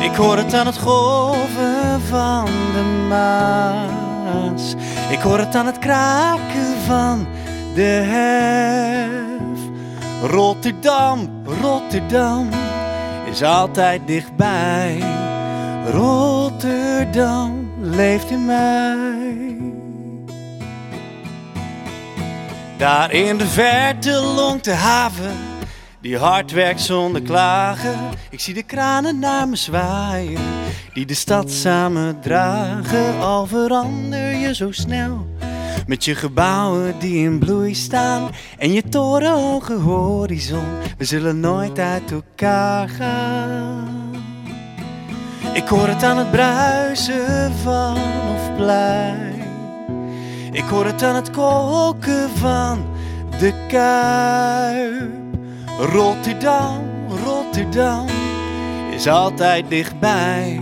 [0.00, 4.74] Ik hoor het aan het golven van de Maas.
[5.10, 7.26] Ik hoor het aan het kraken van
[7.74, 9.58] de hef.
[10.30, 11.30] Rotterdam,
[11.60, 12.48] Rotterdam
[13.30, 15.02] is altijd dichtbij.
[15.92, 19.40] Rotterdam leeft in mij.
[22.80, 25.36] Daar in de verte longt de haven,
[26.00, 27.98] die hard werkt zonder klagen.
[28.30, 30.40] Ik zie de kranen naar me zwaaien,
[30.92, 33.20] die de stad samen dragen.
[33.20, 35.26] Al verander je zo snel,
[35.90, 38.30] met je gebouwen die in bloei staan.
[38.58, 40.64] En je torenhoge horizon,
[40.98, 44.14] we zullen nooit uit elkaar gaan.
[45.52, 47.96] Ik hoor het aan het bruisen van
[48.34, 49.44] of blij.
[50.52, 52.86] Ik hoor het aan het koken van
[53.38, 55.10] de kuip.
[55.92, 56.84] Rotterdam,
[57.24, 58.06] Rotterdam
[58.90, 60.60] is altijd dichtbij.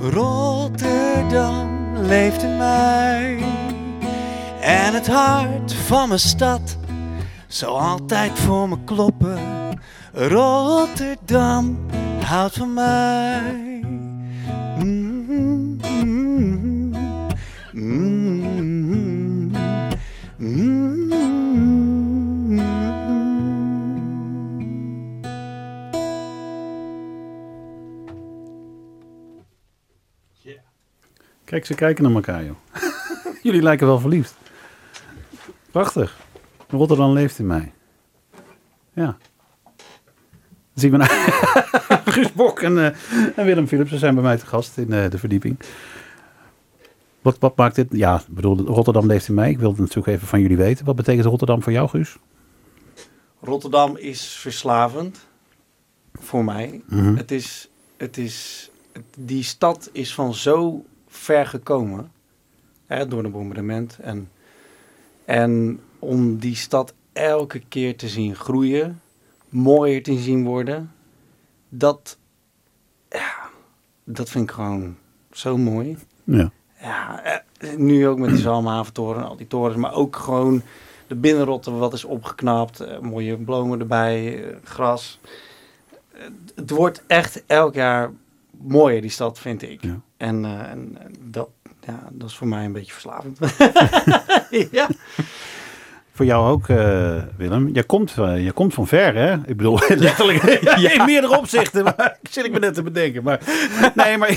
[0.00, 3.62] Rotterdam leeft in mij.
[4.62, 6.76] En het hart van mijn stad
[7.46, 9.38] zal altijd voor me kloppen.
[10.12, 11.78] Rotterdam
[12.20, 13.70] houdt van mij.
[31.44, 32.56] Kijk, ze kijken naar elkaar, joh.
[33.42, 34.41] Jullie lijken wel verliefd.
[35.72, 36.16] Prachtig.
[36.68, 37.72] Rotterdam leeft in mij.
[38.92, 39.16] Ja.
[40.74, 41.10] Zien we nou.
[42.12, 45.18] Guus Bok en, eh, en Willem Philipsen zijn bij mij te gast in eh, de
[45.18, 45.58] verdieping.
[47.22, 47.86] Wat, wat maakt dit?
[47.90, 49.50] Ja, ik bedoel, Rotterdam leeft in mij.
[49.50, 50.84] Ik wilde natuurlijk even van jullie weten.
[50.84, 52.16] Wat betekent Rotterdam voor jou, Guus?
[53.40, 55.26] Rotterdam is verslavend
[56.12, 56.82] voor mij.
[56.86, 57.16] Mhm.
[57.16, 58.70] Het is, het is,
[59.18, 62.12] die stad is van zo ver gekomen
[62.86, 63.98] hè, door een bombardement.
[64.00, 64.28] En,
[65.24, 69.00] en om die stad elke keer te zien groeien,
[69.48, 70.92] mooier te zien worden,
[71.68, 72.18] dat,
[73.10, 73.34] ja,
[74.04, 74.96] dat vind ik gewoon
[75.30, 75.96] zo mooi.
[76.24, 76.50] Ja.
[76.80, 80.62] Ja, eh, nu ook met die Zalmhaventoren en al die torens, maar ook gewoon
[81.06, 85.20] de binnenrotten wat is opgeknapt, eh, mooie bloemen erbij, eh, gras.
[86.54, 88.10] Het wordt echt elk jaar
[88.50, 89.82] mooier, die stad, vind ik.
[89.82, 90.00] Ja.
[90.16, 91.48] En, en en dat,
[91.86, 93.38] ja, dat is voor mij een beetje verslavend.
[94.70, 94.88] ja.
[96.14, 97.68] Voor jou ook, eh, Willem.
[97.72, 99.32] Jij komt, eh, jij komt van ver, hè?
[99.32, 100.42] Ik bedoel, letterlijk
[100.96, 101.84] in meerdere opzichten.
[101.84, 103.22] Maar ik zit ik me net te bedenken.
[103.22, 103.40] Maar,
[103.94, 104.30] nee, maar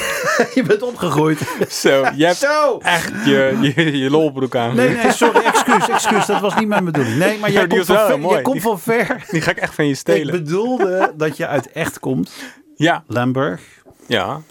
[0.54, 1.40] je bent opgegroeid.
[1.70, 2.78] Zo, je hebt Zo!
[2.78, 4.76] echt je, je, je lolbroek aan.
[4.76, 6.26] Nee, nee, sorry, excuus, excuus.
[6.26, 7.18] Dat was niet mijn bedoeling.
[7.18, 8.34] Nee, maar jij Ja, die komt, van wel ver, mooi.
[8.34, 9.24] jij komt van ver.
[9.30, 10.44] Die ga ik echt van je Ik stelen.
[10.44, 12.32] bedoelde dat je uit echt komt.
[12.76, 13.62] Ja, Lamberg.
[14.08, 14.42] ja.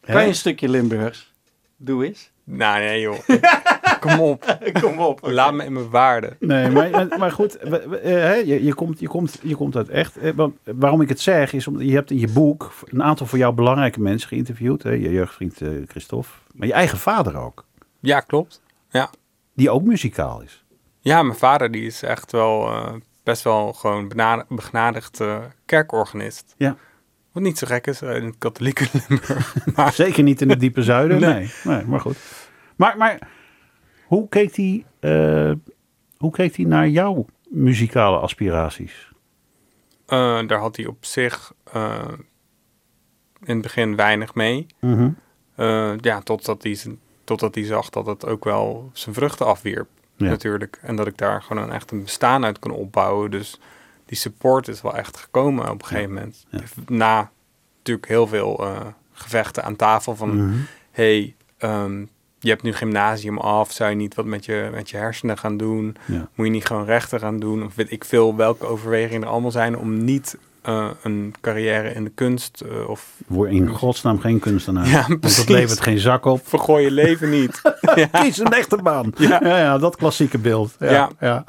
[0.00, 1.32] Kan je een stukje Limburgs?
[1.84, 2.30] Doe eens.
[2.44, 3.18] Nou, nee joh.
[4.00, 4.58] Kom op.
[4.80, 5.18] Kom op.
[5.22, 6.36] Laat me in mijn waarde.
[6.40, 7.70] Nee, maar, maar goed, eh,
[8.02, 10.16] hè, je, je, komt, je, komt, je komt uit echt.
[10.16, 10.30] eh,
[10.64, 13.54] Waarom ik het zeg, is omdat je hebt in je boek een aantal voor jou
[13.54, 14.82] belangrijke mensen geïnterviewd.
[14.82, 14.90] Hè?
[14.90, 17.64] Je jeugdvriend eh, Christophe, maar je eigen vader ook.
[18.00, 18.62] Ja, klopt.
[18.88, 19.10] Ja.
[19.54, 20.64] Die ook muzikaal is.
[21.00, 22.92] Ja, mijn vader die is echt wel eh,
[23.22, 26.54] best wel gewoon bena- begnadigd eh, kerkorganist.
[26.56, 26.76] Ja.
[27.34, 29.54] Wat niet zo gek is eh, in het katholieke Limburg.
[29.74, 31.20] Maar Zeker niet in het diepe zuiden.
[31.20, 31.32] Nee.
[31.32, 32.16] Nee, nee, maar goed.
[32.76, 33.18] Maar, maar
[34.04, 35.52] hoe, keek hij, eh,
[36.16, 39.12] hoe keek hij naar jouw muzikale aspiraties?
[40.06, 41.52] eh, daar had hij op zich
[43.44, 44.66] in het begin weinig mee.
[44.80, 45.10] Mhm.
[45.54, 46.78] Eh, ja, totdat hij,
[47.24, 49.88] totdat hij zag dat het ook wel zijn vruchten afwierp.
[50.16, 50.28] Ja.
[50.28, 50.78] Natuurlijk.
[50.82, 53.30] En dat ik daar gewoon een, echt een bestaan uit kon opbouwen.
[53.30, 53.60] Dus
[54.04, 56.46] die support is wel echt gekomen op een gegeven moment.
[56.88, 57.30] Na
[57.76, 58.80] natuurlijk heel veel eh,
[59.12, 60.36] gevechten aan tafel van...
[60.36, 60.58] Mhm.
[60.90, 62.04] hey, ehm,
[62.38, 65.56] je hebt nu gymnasium af, zou je niet wat met je, met je hersenen gaan
[65.56, 65.96] doen?
[66.06, 66.28] Ja.
[66.34, 67.64] Moet je niet gewoon rechten gaan doen?
[67.64, 72.04] Of weet ik veel welke overwegingen er allemaal zijn om niet eh, een carrière in
[72.04, 74.86] de kunst eh, of Word in godsnaam geen kunstenaar.
[74.94, 75.38] Ja, want precies.
[75.46, 76.40] dat levert geen zak op.
[76.48, 77.60] vergooi je leven niet.
[78.12, 79.12] Kies een echte baan.
[79.16, 79.40] Ja.
[79.42, 79.58] Ja.
[79.58, 80.74] Ja, dat klassieke beeld.
[80.78, 81.10] Ja, ja.
[81.20, 81.44] Ja.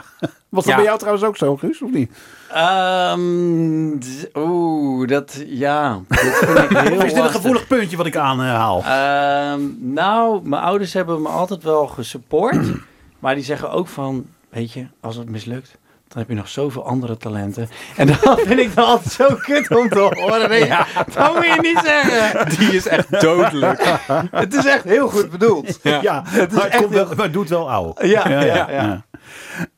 [0.50, 0.76] Was dat Ja.
[0.76, 2.12] bij jou trouwens ook zo, Guus, of niet?
[2.52, 6.00] Ehm, d- Oeh, dat, ja.
[6.08, 8.84] Dat vind ik heel is dit een gevoelig puntje wat ik aanhaal?
[8.84, 12.58] Ehm, nou, mijn ouders hebben me altijd wel gesupport.
[13.20, 15.78] maar die zeggen ook van, weet je, als het mislukt,
[16.16, 17.70] dan heb je nog zoveel andere talenten.
[17.96, 20.50] En dat vind ik dan altijd zo kut om te horen.
[20.50, 22.50] Nee, ja, dat moet je niet zeggen.
[22.58, 24.00] Die is echt dodelijk.
[24.32, 25.80] Het is echt heel goed bedoeld.
[25.84, 28.00] Ja, het, is maar, het, echt wel, maar doet wel oud.
[28.02, 29.04] Ja, ja, ja.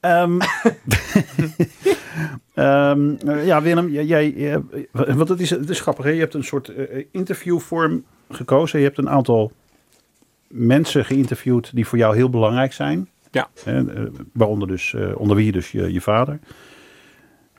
[0.01, 0.23] ja.
[0.23, 0.41] Um,
[2.55, 6.11] um, ja, Willem, jij, jij, want het is, het is grappig, hè?
[6.11, 8.79] je hebt een soort uh, interviewvorm gekozen.
[8.79, 9.51] Je hebt een aantal
[10.47, 13.09] mensen geïnterviewd die voor jou heel belangrijk zijn.
[13.31, 13.49] Ja.
[13.67, 13.81] Uh,
[14.33, 16.39] waaronder dus, uh, onder wie dus je, je vader.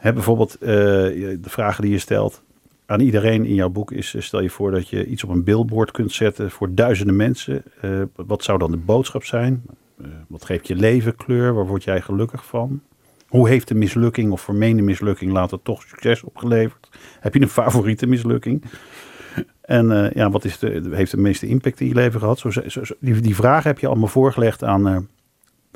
[0.03, 2.43] Bijvoorbeeld de vragen die je stelt
[2.87, 5.91] aan iedereen in jouw boek is: stel je voor dat je iets op een billboard
[5.91, 7.63] kunt zetten voor duizenden mensen.
[8.15, 9.63] wat zou dan de boodschap zijn?
[10.29, 11.55] wat geeft je leven kleur?
[11.55, 12.81] Waar word jij gelukkig van?
[13.27, 16.89] Hoe heeft de mislukking of vermeende mislukking later toch succes opgeleverd?
[17.21, 18.65] Heb je een favoriete mislukking?
[19.61, 22.39] En ja, wat is de, heeft de meeste impact in je leven gehad?
[22.39, 25.09] Zo, zo, die, die vragen heb je allemaal voorgelegd aan,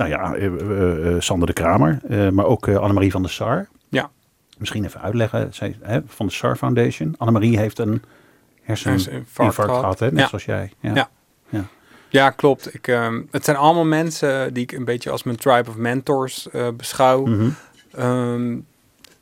[0.08, 2.00] nou ja, uh, Sander de Kramer,
[2.32, 3.68] maar ook Annemarie van der Sar.
[3.88, 4.10] Ja.
[4.58, 7.14] Misschien even uitleggen, zij, hè, van de Sar Foundation.
[7.18, 8.02] Annemarie heeft een
[8.62, 10.28] herseninfarct gehad, hè, net ja.
[10.28, 10.72] zoals jij.
[10.80, 10.94] Ja.
[10.94, 11.10] ja.
[11.48, 11.64] ja.
[12.08, 12.74] Ja, klopt.
[12.74, 16.48] Ik, um, het zijn allemaal mensen die ik een beetje als mijn tribe of mentors
[16.52, 17.24] uh, beschouw.
[17.24, 17.42] Mhm.
[17.42, 17.54] Mm
[17.90, 18.04] -hmm.
[18.04, 18.66] um,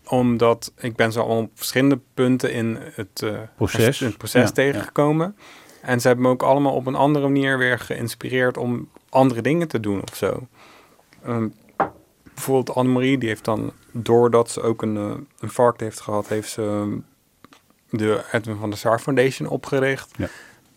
[0.07, 5.37] omdat ik ben zo op verschillende punten in het uh, proces, het proces ja, tegengekomen.
[5.83, 9.69] En ze hebben me ook allemaal op een andere manier weer geïnspireerd om andere dingen
[9.69, 10.47] te doen of zo.
[11.27, 11.55] Um,
[12.35, 16.99] bijvoorbeeld Annemarie, die heeft dan, doordat ze ook een uh, infarct heeft gehad, heeft ze
[17.91, 20.11] de Edwin van der Sar Foundation opgericht.
[20.17, 20.29] Ja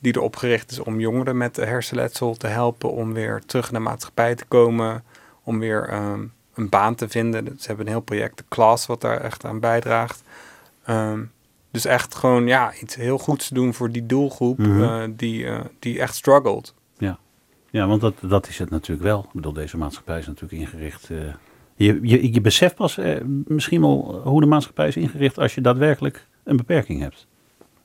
[0.04, 3.88] die erop gericht is om jongeren met hersenletsel te helpen om weer terug naar de
[3.88, 5.04] maatschappij te komen,
[5.44, 7.46] om weer um, een baan te vinden.
[7.46, 10.24] Ze hebben een heel project, de Class, wat daar echt aan bijdraagt.
[10.90, 11.32] Um,
[11.72, 14.82] dus echt gewoon ja, iets heel goeds doen voor die doelgroep Mhm.
[14.82, 16.74] uh, die, uh, die echt struggelt.
[17.74, 19.20] Ja, want dat, dat is het natuurlijk wel.
[19.20, 21.10] Ik bedoel, deze maatschappij is natuurlijk ingericht.
[21.10, 21.20] Uh,
[21.76, 23.00] je, je, je beseft pas
[23.48, 27.28] misschien wel hoe de maatschappij is ingericht als je daadwerkelijk een beperking hebt.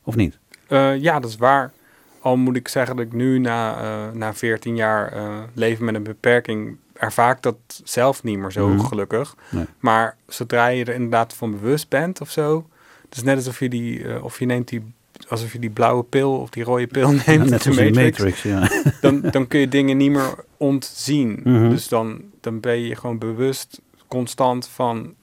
[0.03, 0.39] Of niet?
[0.69, 1.73] Uh, ja, dat is waar.
[2.21, 5.13] Al moet ik zeggen dat ik nu na, na 14 jaar
[5.55, 8.85] leven met een beperking ervaar dat zelf niet meer zo Mhm.
[8.85, 9.35] gelukkig.
[9.51, 9.65] Nee.
[9.79, 12.67] Maar zodra je er inderdaad van bewust bent of zo,
[13.09, 14.93] het is net alsof je die, of je neemt die,
[15.29, 18.19] alsof je die blauwe pil of die rode pil neemt, Ja, net uit de Matrix,
[18.19, 18.69] Matrix, ja.
[19.01, 21.41] dan, dan kun je dingen niet meer ontzien.
[21.45, 21.69] Mhm.
[21.69, 25.15] Dus dan, dan ben je gewoon bewust constant van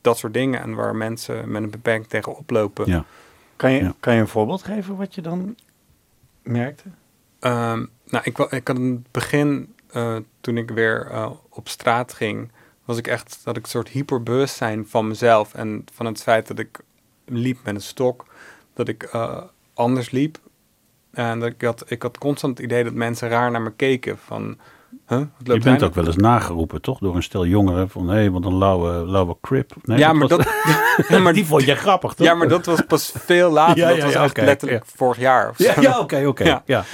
[0.00, 2.86] dat soort dingen en waar mensen met een beperking tegen oplopen.
[2.90, 3.04] Ja.
[3.56, 3.94] Kan je, Ja.
[4.00, 5.56] kan je een voorbeeld geven wat je dan
[6.42, 6.84] merkte?
[7.40, 12.12] Um, nou, ik, ik had in het begin, uh, toen ik weer uh, op straat
[12.12, 12.50] ging,
[12.84, 16.58] was ik echt dat ik een soort hyperbewustzijn van mezelf en van het feit dat
[16.58, 16.78] ik
[17.24, 18.26] liep met een stok,
[18.74, 19.36] dat ik uh,
[19.74, 20.38] anders liep.
[21.12, 24.18] En dat ik had, ik had constant het idee dat mensen raar naar me keken.
[24.18, 24.58] Van,
[25.08, 26.98] huh, Je bent ook wel eens nageroepen, toch?
[26.98, 29.72] Door een stel jongeren van, hé, wat een lauwe, lauwe crip.
[29.82, 30.54] Nee, ja, maar was- dat,
[31.08, 32.26] ja, maar, die vond je grappig, toch?
[32.26, 33.76] ja, maar dat was pas veel later.
[33.82, 35.50] Ja, dat ja, was echt letterlijk vorig jaar.
[35.50, 35.80] Of Ja, zo.
[35.80, 36.62] ja, oké, oké.
[36.66, 36.84] Ja.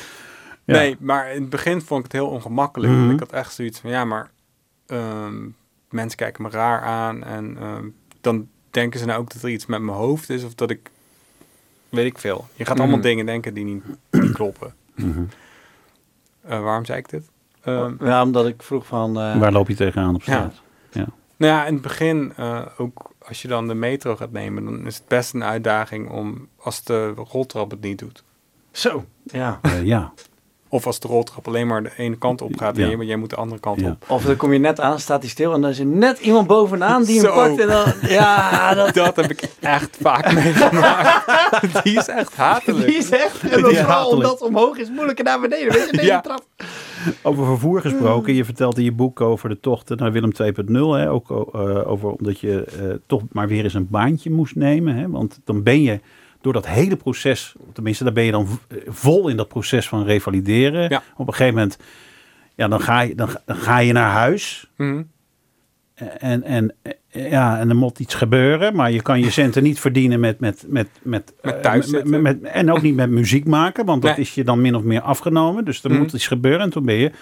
[0.65, 2.93] Nee, maar in het begin vond ik het heel ongemakkelijk.
[2.93, 3.11] Mhm.
[3.11, 4.31] Ik had echt zoiets van, ja, maar
[4.87, 5.49] ehm,
[5.91, 7.25] mensen kijken me raar aan.
[7.25, 7.85] En ehm,
[8.21, 10.45] dan denken ze nou ook dat er iets met mijn hoofd is.
[10.45, 10.91] Of dat ik,
[11.91, 12.47] weet ik veel.
[12.55, 13.07] Je gaat allemaal Mhm.
[13.07, 14.75] dingen denken die niet, niet kloppen.
[14.95, 15.23] Mhm.
[16.41, 17.31] Eh, waarom zei ik dit?
[17.63, 19.21] Ehm, ja, omdat ik vroeg van...
[19.21, 20.61] eh, Waar loop je tegenaan op straat?
[21.37, 24.87] Nou ja, in het begin, eh, ook als je dan de metro gaat nemen, dan
[24.87, 28.23] is het best een uitdaging om als de roltrap het niet doet.
[28.71, 29.59] Zo, ja.
[29.63, 30.13] Eh, ja.
[30.73, 32.97] Of als de roltrap alleen maar de ene kant op gaat en Ja.
[32.97, 33.89] jij, jij moet de andere kant Ja.
[33.91, 34.05] op.
[34.09, 36.47] Of dan kom je net aan, staat hij stil en dan is er net iemand
[36.47, 37.35] bovenaan die hem Zo.
[37.35, 37.61] pakt.
[37.61, 41.83] En dan, ja, dat, Dat heb ik echt vaak meegemaakt.
[41.85, 42.87] Die is echt hatelijk.
[42.87, 43.43] die is echt...
[43.43, 44.15] En dan vooral hatelijk.
[44.17, 45.73] omdat omhoog is moeilijker naar beneden.
[45.73, 46.21] Weet je, deze Ja.
[46.21, 46.45] trap.
[47.23, 50.95] Over vervoer gesproken, je vertelt in je boek over de tochten naar Willem 2.0.
[50.97, 51.11] Hè?
[51.11, 54.95] Ook eh, over omdat je eh, toch maar weer eens een baantje moest nemen.
[54.97, 55.09] Hè?
[55.11, 56.01] Want dan ben je
[56.41, 60.05] door dat hele proces, tenminste daar ben je dan eh, vol in dat proces van
[60.05, 60.89] revalideren.
[60.89, 61.03] Ja.
[61.17, 61.79] Op een gegeven moment,
[62.55, 64.71] ja, dan ga je, dan, ga- dan ga je naar huis.
[64.77, 65.03] Mhm.
[66.19, 69.81] En, en, eh, ja, en er moet iets gebeuren, maar je kan je centen niet
[69.81, 73.85] verdienen met, met, met, met, Met eh, met- met- En ook niet met muziek maken,
[73.85, 74.21] want dat Nee.
[74.21, 75.65] is je dan min of meer afgenomen.
[75.65, 75.99] Dus er Mhm.
[76.01, 76.61] moet iets gebeuren.
[76.61, 77.13] En toen ben je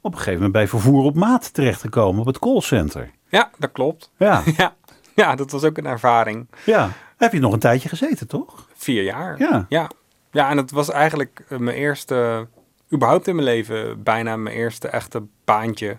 [0.00, 3.10] op een gegeven moment bij vervoer op maat terechtgekomen op het callcenter.
[3.28, 4.10] Ja, dat klopt.
[4.18, 4.74] Ja, Ja.
[5.14, 6.46] ja, dat was ook een ervaring.
[6.64, 6.90] ja.
[7.22, 8.68] Heb je nog een tijdje gezeten, toch?
[8.74, 9.38] Vier jaar.
[9.38, 9.66] Ja.
[9.68, 9.90] Ja,
[10.30, 12.46] ja en het was eigenlijk eh, mijn eerste,
[12.92, 15.98] überhaupt in mijn leven, bijna mijn eerste echte baantje.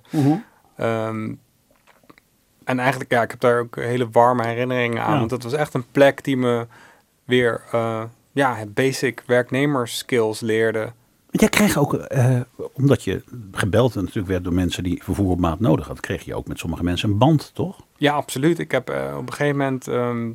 [0.76, 1.34] Ehm,
[2.64, 5.12] en eigenlijk, ja, ik heb daar ook hele warme herinneringen aan.
[5.12, 5.18] Ja.
[5.18, 6.68] Want dat was echt een plek die me
[7.26, 10.92] weer, eh, ja, basic werknemers skills leerde.
[11.30, 12.40] Jij kreeg ook, eh,
[12.74, 16.36] omdat je gebeld natuurlijk werd door mensen die vervoer op maat nodig hadden, kreeg je
[16.36, 17.86] ook met sommige mensen een band, toch?
[17.98, 18.60] Ja, absoluut.
[18.60, 20.32] Ik heb eh, op een gegeven moment ehm,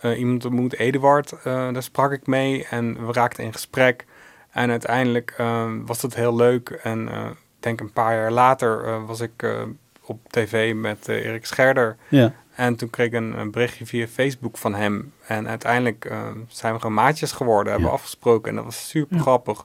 [0.00, 1.32] eh, iemand ontmoet, Eduard.
[1.32, 4.04] eh, daar sprak ik mee en we raakten in gesprek.
[4.50, 6.68] En uiteindelijk ehm, was dat heel leuk.
[6.70, 9.62] En eh, ik denk een paar jaar later eh, was ik eh,
[10.02, 11.96] op tv met eh, Erik Scherder.
[12.08, 12.32] Ja.
[12.54, 15.12] En toen kreeg ik een, een berichtje via Facebook van hem.
[15.26, 17.94] En uiteindelijk eh, zijn we gewoon maatjes geworden, hebben Ja.
[17.96, 18.48] afgesproken.
[18.50, 19.22] En dat was super Ja.
[19.22, 19.64] grappig.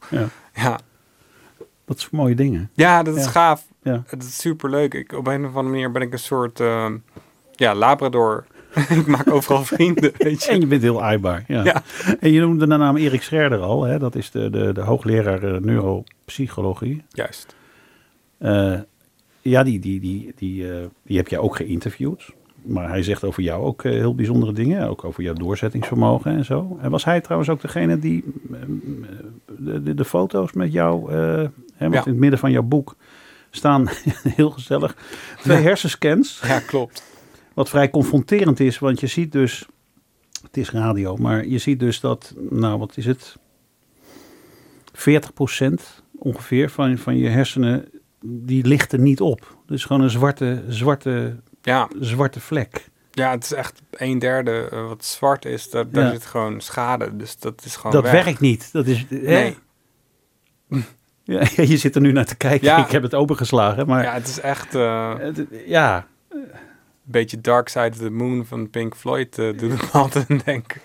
[0.53, 0.79] Ja.
[1.85, 2.69] Dat is mooie dingen.
[2.73, 3.29] ja, dat is Ja.
[3.29, 3.63] gaaf.
[3.83, 4.03] Ja.
[4.07, 4.93] Het is super leuk.
[4.93, 6.97] Ik, op een of andere manier ben ik een soort ehm,
[7.55, 8.45] ja, labrador.
[8.99, 10.51] ik maak overal vrienden, weet je.
[10.51, 11.43] En je bent heel aaibaar.
[11.47, 11.63] Ja.
[11.63, 11.83] Ja.
[12.19, 13.83] En je noemde de naam Erik Scherder al.
[13.83, 13.99] Hè?
[13.99, 17.03] Dat is de, de, de hoogleraar eh, neuropsychologie.
[17.09, 17.55] Juist.
[18.37, 18.79] Eh,
[19.41, 22.25] ja, die, die, die, die, eh, die heb jij ook geïnterviewd.
[22.61, 24.89] Maar hij zegt over jou ook heel bijzondere dingen.
[24.89, 26.77] Ook over jouw doorzettingsvermogen en zo.
[26.81, 28.59] En was hij trouwens ook degene die eh,
[29.57, 31.11] de, de, de foto's met jou...
[31.13, 31.41] hè,
[31.77, 32.05] want Ja.
[32.05, 32.95] in het midden van jouw boek
[33.49, 33.87] staan,
[34.35, 34.95] heel gezellig,
[35.41, 36.41] twee hersenscans.
[36.47, 37.03] Ja, klopt.
[37.53, 39.65] Wat vrij confronterend is, want je ziet dus...
[40.41, 42.33] Het is radio, maar je ziet dus dat...
[42.49, 43.35] Nou, wat is het?
[44.93, 45.73] 40%
[46.17, 47.89] ongeveer van, van je hersenen...
[48.23, 49.57] Die lichten niet op.
[49.65, 52.89] Dus gewoon een zwarte, zwarte, Ja, zwarte vlek.
[53.11, 55.69] ja, het is echt een derde eh, wat zwart is.
[55.69, 56.11] Daar, daar Ja.
[56.11, 57.15] zit gewoon schade.
[57.15, 58.23] Dus dat is gewoon dat weg.
[58.23, 58.69] werkt niet.
[58.71, 59.17] Dat is, hè?
[59.17, 59.57] Nee.
[61.23, 62.67] Ja, je zit er nu naar te kijken.
[62.67, 62.85] Ja.
[62.85, 63.87] Ik heb het opengeslagen.
[63.87, 66.07] Maar Ja, het is echt eh, het- ja,
[67.11, 69.37] beetje Dark Side of the Moon van Pink Floyd.
[69.39, 70.81] eh doet me altijd denken.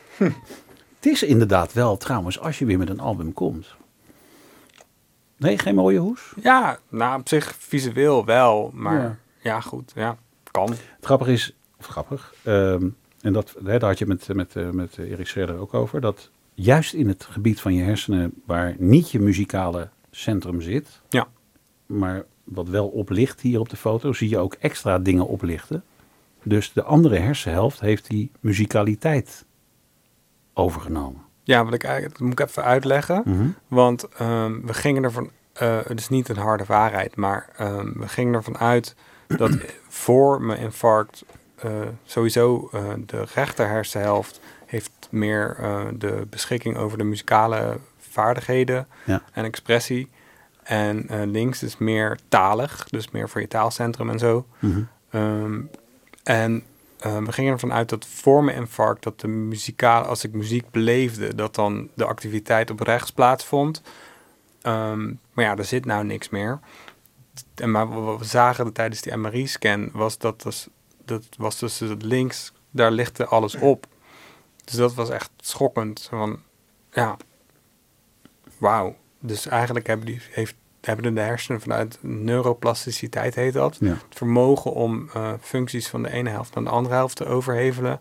[0.96, 3.74] het is inderdaad wel trouwens als je weer met een album komt.
[5.36, 6.32] Nee, geen mooie hoes?
[6.42, 8.70] Ja, nou op zich visueel wel.
[8.74, 9.16] Maar Ja.
[9.42, 9.92] ja, goed.
[9.94, 10.16] Ja,
[10.50, 10.70] kan.
[10.70, 12.88] Het grappig is, of grappig, ehm,
[13.20, 16.30] en dat, hè, daar had je met, met, eh, met Erik Scherder ook over, dat
[16.54, 21.26] juist in het gebied van je hersenen waar niet je muzikale centrum zit, Ja.
[21.86, 25.84] maar wat wel oplicht hier op de foto, zie je ook extra dingen oplichten.
[26.48, 29.44] Dus de andere hersenhelft heeft die muzikaliteit
[30.54, 31.20] overgenomen.
[31.42, 33.22] Ja, wat ik eigenlijk, dat moet ik even uitleggen.
[33.24, 33.46] Mhm.
[33.68, 38.08] Want ehm, we gingen ervan, eh het is niet een harde waarheid, maar ehm, we
[38.08, 38.94] gingen ervan uit
[39.26, 39.56] dat
[39.88, 41.24] voor mijn infarct
[41.56, 41.70] eh,
[42.04, 45.56] sowieso eh, de rechter hersenhelft heeft meer
[45.98, 49.22] de beschikking over de muzikale vaardigheden Ja.
[49.32, 50.08] en expressie.
[50.62, 54.46] En links is meer talig, dus meer voor je taalcentrum en zo.
[55.10, 55.60] Ehm,
[56.26, 56.62] en
[56.98, 60.70] eh, we gingen ervan uit dat voor mijn infarct, dat de muzikale, als ik muziek
[60.70, 63.82] beleefde, dat dan de activiteit op rechts plaatsvond.
[64.62, 66.60] Ehm, maar ja, er zit nou niks meer.
[67.54, 70.68] En maar wat we zagen tijdens die MRI-scan was dat, dus,
[71.04, 73.86] dat was dus links, daar lichtte alles op.
[74.64, 76.06] Dus dat was echt schokkend.
[76.10, 76.42] Van,
[76.90, 77.16] ja,
[78.58, 78.96] wauw.
[79.20, 80.56] Dus eigenlijk hebben, die, heeft,
[80.86, 83.88] hebben de hersenen vanuit neuroplasticiteit, heet dat, Ja.
[83.88, 88.00] het vermogen om eh, functies van de ene helft naar de andere helft te overhevelen,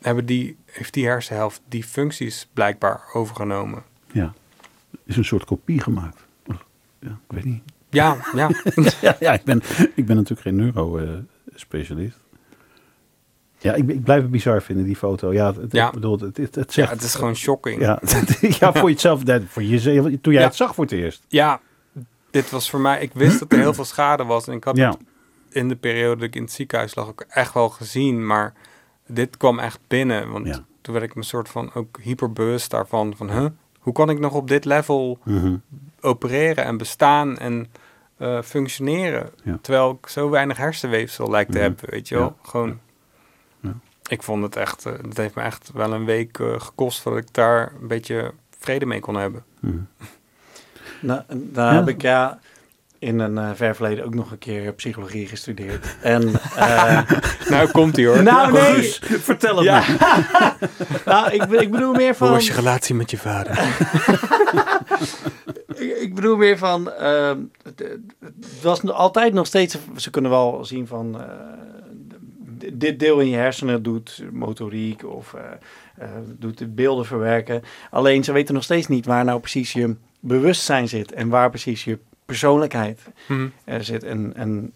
[0.00, 3.82] hebben die, heeft die hersenhelft die functies blijkbaar overgenomen.
[4.12, 4.32] ja,
[5.04, 6.22] is een soort kopie gemaakt.
[7.00, 7.62] Ja, ik weet niet.
[7.90, 8.50] Ja, ja.
[9.00, 9.62] ja, ja ik, ben,
[9.94, 12.18] ik ben natuurlijk geen neurospecialist.
[13.58, 15.32] ja, ik, ik blijf het bizar vinden, die foto.
[15.32, 15.86] Ja, het, Ja.
[15.86, 17.80] Ik bedoel, het, het, het ja, het is gewoon shocking.
[17.80, 18.00] Ja,
[18.60, 21.24] ja, voor jezelf, voor jezelf, toen jij het zag voor het eerst.
[21.28, 21.60] Ja,
[22.34, 24.76] dit was voor mij, ik wist dat er heel veel schade was en ik had
[24.76, 24.88] Ja.
[24.90, 24.98] het
[25.50, 28.52] in de periode dat ik in het ziekenhuis lag ook echt wel gezien, maar
[29.06, 30.64] dit kwam echt binnen, want Ja.
[30.80, 33.46] toen werd ik me soort van ook hyperbewust daarvan, van huh,
[33.78, 35.56] hoe kan ik nog op dit level Mhm.
[36.00, 37.66] opereren en bestaan en
[38.16, 39.30] eh, functioneren.
[39.44, 39.58] Ja.
[39.62, 41.66] Terwijl ik zo weinig hersenweefsel lijkt te Mhm.
[41.66, 42.36] hebben, weet je wel.
[42.42, 42.80] Gewoon,
[44.08, 47.22] ik vond het echt, eh, het heeft me echt wel een week eh, gekost voordat
[47.22, 49.44] ik daar een beetje vrede mee kon hebben.
[49.60, 49.76] Mhm.
[51.04, 51.78] Nou, daar Ja.
[51.78, 52.38] heb ik ja
[52.98, 55.96] in een eh, ver verleden ook nog een keer psychologie gestudeerd.
[56.02, 56.22] En
[56.56, 57.10] eh,
[57.48, 58.22] nou, komt ie hoor.
[58.22, 58.92] Nou, nee.
[59.00, 59.82] Vertel het Ja.
[59.88, 60.68] me.
[61.10, 62.30] nou, ik, ik bedoel meer Hoe van.
[62.30, 63.58] was je relatie met je vader?
[65.76, 66.90] Ik, ik bedoel meer van.
[66.92, 67.82] ehm, het,
[68.62, 69.76] was altijd nog steeds.
[69.96, 71.20] Ze kunnen wel zien van.
[71.20, 71.26] eh,
[72.72, 75.34] dit deel in je hersenen doet motoriek of
[76.38, 77.62] doet de beelden verwerken.
[77.90, 79.96] Alleen ze weten nog steeds niet waar nou precies je
[80.26, 83.46] bewustzijn zit en waar precies je persoonlijkheid Hm.
[83.64, 84.02] er zit.
[84.04, 84.72] En, en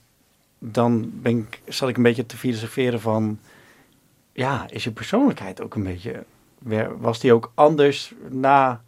[0.58, 3.38] dan ben ik, zat ik een beetje te filosoferen van,
[4.32, 6.24] ja, is je persoonlijkheid ook een beetje,
[6.98, 8.82] was die ook anders na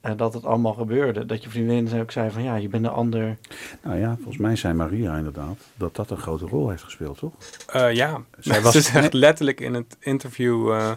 [0.00, 1.26] eh, dat het allemaal gebeurde?
[1.26, 3.36] Dat je vriendin ook zei van, ja, je bent een ander.
[3.82, 7.32] Nou ja, volgens mij zei Maria inderdaad dat dat een grote rol heeft gespeeld, toch?
[7.66, 10.90] Eh, ja, Zij was- ze zegt letterlijk in het interview eh,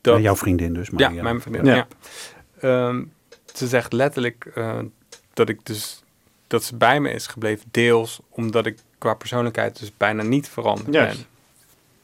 [0.00, 0.16] dat...
[0.16, 1.22] Ja, jouw vriendin dus, ja, Maria.
[1.22, 1.64] mijn vriendin.
[1.64, 1.74] Ja.
[1.74, 1.86] Ja.
[2.60, 3.02] Ehm,
[3.54, 4.78] ze zegt letterlijk uh,
[5.32, 6.02] dat ik dus
[6.46, 10.90] dat ze bij me is gebleven, deels omdat ik qua persoonlijkheid dus bijna niet veranderd
[10.90, 11.16] ben.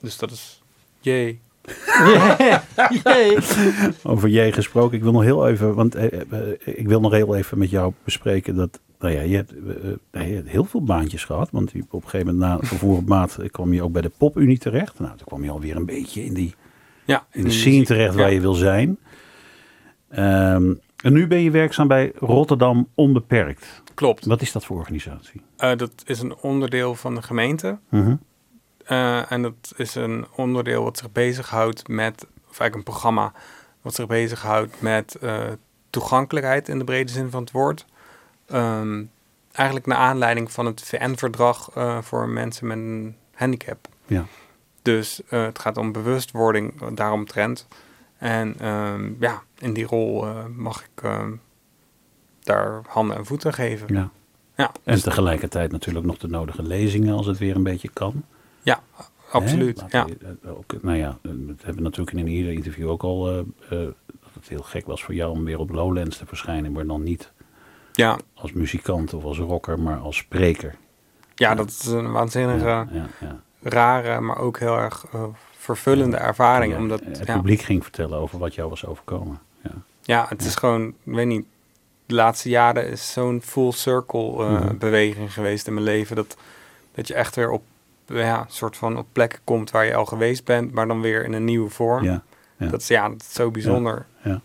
[0.01, 0.63] Dus dat is
[1.01, 1.41] jee.
[4.03, 4.97] Over jij gesproken.
[4.97, 7.93] Ik wil nog heel even, want eh, eh, ik wil nog heel even met jou
[8.05, 8.81] bespreken dat.
[8.99, 9.53] Nou ja, je hebt,
[10.13, 11.51] uh, je hebt heel veel baantjes gehad.
[11.51, 14.59] Want op een gegeven moment na vervoer op maat kwam je ook bij de popunie
[14.59, 14.99] terecht.
[14.99, 16.55] Nou, toen kwam je alweer een beetje in die
[17.05, 18.99] ja, in de scene terecht waar je wil zijn.
[20.09, 20.73] Ehm,
[21.03, 23.83] en nu ben je werkzaam bij Rotterdam Onbeperkt.
[23.95, 24.25] Klopt.
[24.25, 25.43] Wat is dat voor organisatie?
[25.57, 27.79] dat is een onderdeel van de gemeente.
[27.91, 28.13] Uh
[28.89, 33.33] uh, en dat is een onderdeel wat zich bezighoudt met, of eigenlijk een programma
[33.83, 35.45] wat zich bezighoudt met uh,
[35.91, 37.87] toegankelijkheid in de brede zin van het woord.
[38.53, 39.11] Um,
[39.53, 43.89] eigenlijk naar aanleiding van het VN-verdrag uh, voor mensen met een handicap.
[44.07, 44.25] Ja.
[44.83, 47.67] Dus het gaat om bewustwording daaromtrent.
[48.19, 51.33] En um, ja, in die rol mag ik ehm,
[52.41, 53.95] daar handen en voeten geven.
[53.95, 54.11] Ja.
[54.57, 58.25] Ja, en dus tegelijkertijd natuurlijk nog de nodige lezingen als het weer een beetje kan.
[58.63, 58.81] Ja,
[59.31, 59.85] absoluut.
[59.89, 60.07] Ja.
[60.43, 63.33] Eh, ook, nou ja, dat hebben we natuurlijk in ieder interview ook al.
[63.33, 66.87] Uh, dat het heel gek was voor jou om weer op Lowlands te verschijnen, maar
[66.87, 67.33] dan niet
[67.93, 68.19] ja.
[68.35, 70.75] als muzikant of als rocker, maar als spreker.
[71.35, 72.87] Ja, dat is een waanzinnige,
[73.63, 75.05] rare, maar ook heel erg
[75.67, 76.77] vervullende ervaring.
[76.77, 79.39] omdat, het publiek ging vertellen over wat jou was overkomen.
[79.63, 79.71] Ja,
[80.03, 81.45] ja het is gewoon, ik weet niet,
[82.07, 84.77] de laatste jaren is zo'n full circle mhm.
[84.79, 86.17] beweging geweest in mijn leven.
[86.17, 86.37] Dat,
[86.95, 87.63] dat je echt weer op
[88.07, 91.33] ja, soort van op plekken komt waar je al geweest bent, maar dan weer in
[91.33, 92.05] een nieuwe vorm.
[92.05, 92.23] Ja,
[92.59, 94.07] Dat is ja, dat is zo bijzonder.
[94.23, 94.41] Ja,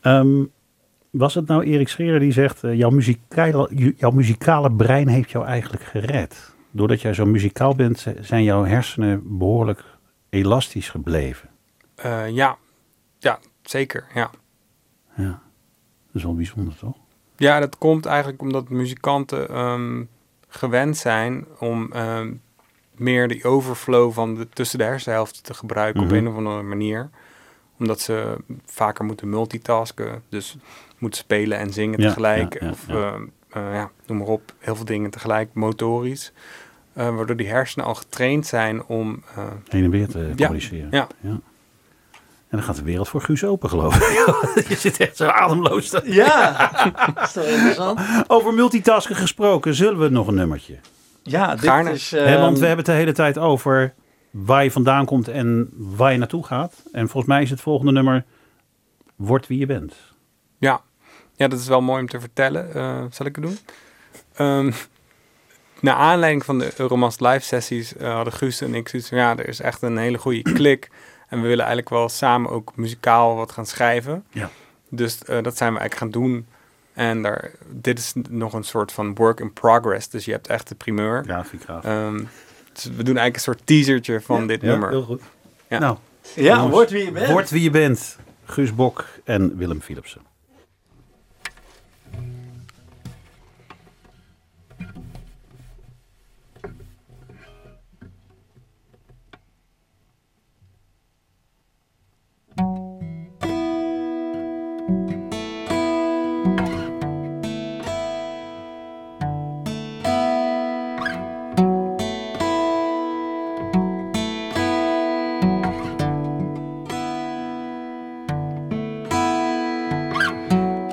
[0.00, 0.44] ehm,
[1.10, 5.46] was het nou Erik Scherer die zegt, uh, jouw, muzikale, jouw muzikale brein heeft jou
[5.46, 6.52] eigenlijk gered?
[6.70, 9.84] Doordat jij zo muzikaal bent, zijn jouw hersenen behoorlijk
[10.28, 11.48] elastisch gebleven.
[12.04, 12.56] Uh, ja.
[13.18, 14.30] ja, zeker, ja.
[15.16, 15.42] Ja,
[16.06, 16.96] dat is wel bijzonder toch?
[17.36, 19.48] Ja, dat komt eigenlijk omdat muzikanten...
[19.48, 20.02] Ehm,
[20.50, 22.32] gewend zijn om ehm,
[22.96, 26.16] meer die overflow van de, tussen de hersenhelften te gebruiken op mhm.
[26.16, 27.10] een of andere manier.
[27.78, 30.56] Omdat ze vaker moeten multitasken, dus
[30.98, 32.60] moeten spelen en zingen tegelijk.
[32.62, 36.32] of ehm, eh, ja, noem maar op, heel veel dingen tegelijk, motorisch.
[36.96, 39.22] Uh, waardoor die hersenen al getraind zijn om...
[39.38, 40.88] Uh, Heen en weer te communiceren.
[40.90, 41.06] Ja.
[41.20, 41.30] ja.
[41.30, 44.68] En dan gaat de wereld voor Guus open, geloof ik.
[44.68, 45.96] je zit echt zo ademloos.
[46.04, 46.70] Ja,
[47.14, 48.00] dat is toch interessant.
[48.26, 50.78] Over multitasken gesproken, zullen we nog een nummertje?
[51.22, 52.10] Ja, dit is...
[52.10, 53.94] want we ehm, hebben het de hele tijd over
[54.30, 56.82] waar je vandaan komt en waar je naartoe gaat.
[56.92, 58.24] En volgens mij is het volgende nummer
[59.16, 59.94] Word wie je bent.
[60.58, 60.80] Ja,
[61.40, 62.70] ja dat is wel mooi om te vertellen.
[62.74, 63.58] Uh, zal ik het doen?
[64.38, 64.72] Um,
[65.80, 69.48] naar aanleiding van de Euromast live sessies uh, hadden Guus en ik zoiets ja, er
[69.48, 70.90] is echt een hele goede klik
[71.28, 74.24] en we willen eigenlijk wel samen ook muzikaal wat gaan schrijven.
[74.30, 74.50] Ja.
[74.88, 76.46] Dus uh, dat zijn we eigenlijk gaan doen.
[76.92, 80.08] En daar, dit is nog een soort van work in progress.
[80.08, 81.24] Dus je hebt echt de primeur.
[81.26, 81.84] Ja, vind ik graag.
[81.84, 82.28] Um,
[82.72, 84.88] dus we doen eigenlijk een soort teasertje van dit nummer.
[84.88, 85.22] Heel goed.
[85.68, 85.78] Ja.
[85.78, 85.96] Nou,
[86.34, 87.30] ja, word wie je bent.
[87.30, 88.18] Word wie je bent.
[88.44, 90.29] Guus Bok en Willem Philipsen.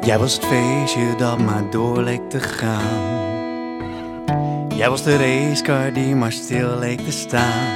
[0.07, 3.15] Jij was het feestje dat maar door leek te gaan.
[4.75, 7.67] Jij was de racecar die maar stil leek te staan.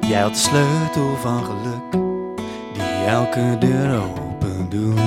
[0.00, 1.92] Jij had de sleutel van geluk,
[2.72, 5.00] die elke deur open doet.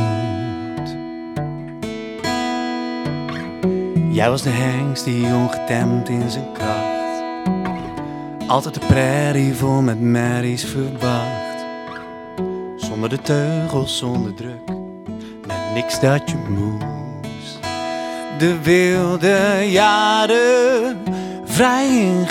[4.15, 7.23] Jij was de hengst die ongetemd in zijn kracht.
[8.47, 11.65] Altijd de prairie vol met merries verwacht.
[12.75, 14.74] Zonder de teugels, zonder druk
[15.75, 17.59] niks dat je moest.
[18.37, 20.97] De wilde jaren
[21.45, 22.27] vrij in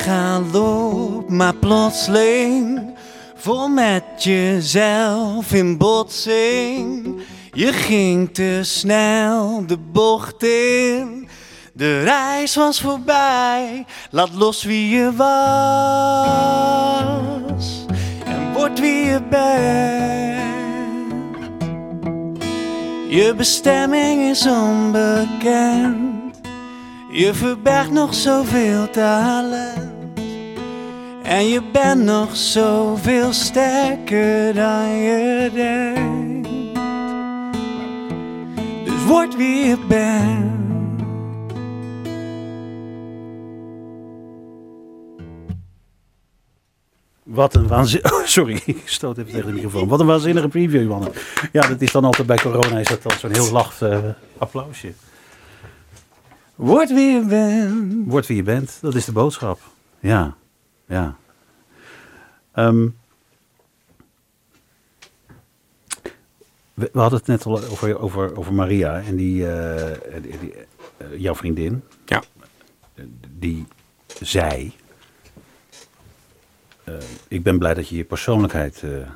[0.52, 2.94] loop, maar plotseling
[3.36, 7.16] vol met jezelf in botsing.
[7.52, 11.28] Je ging te snel de bocht in.
[11.72, 15.26] De reis was voorbij, laat los wie je was
[18.24, 20.43] en word wie je bent.
[23.14, 26.40] Je bestemming is onbekend.
[27.10, 30.18] Je verbergt nog zoveel talent.
[31.22, 36.48] En je bent nog zoveel sterker dan je denkt.
[39.06, 40.63] Word wie je bent.
[47.34, 48.14] Wat een waanzinnige...
[48.20, 49.88] Oh, sorry, ik stoot even tegen de microfoon.
[49.88, 51.12] Wat een waanzinnige preview, mannen.
[51.52, 53.98] Ja, dat is dan altijd bij corona is dat dan zo'n heel lacht eh,
[54.38, 54.92] applausje.
[56.54, 58.06] Word wie je bent.
[58.06, 59.60] Word wie je bent, dat is de boodschap.
[60.00, 60.36] Ja,
[60.86, 61.16] ja.
[62.52, 62.88] Ehm,
[66.74, 69.46] we, we hadden het net al over, over, over Maria en die,
[70.22, 70.54] die, die,
[70.96, 71.82] eh, jouw vriendin.
[72.04, 72.22] Ja.
[73.38, 73.66] Die
[74.20, 74.72] zei...
[76.84, 76.94] eh,
[77.28, 79.06] ik ben blij dat je je persoonlijkheid eh, eh,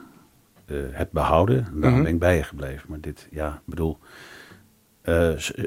[0.90, 1.64] hebt behouden.
[1.64, 2.02] Daarom Mhm.
[2.02, 2.84] ben ik bij je gebleven.
[2.88, 3.98] Maar dit, ja, ik bedoel...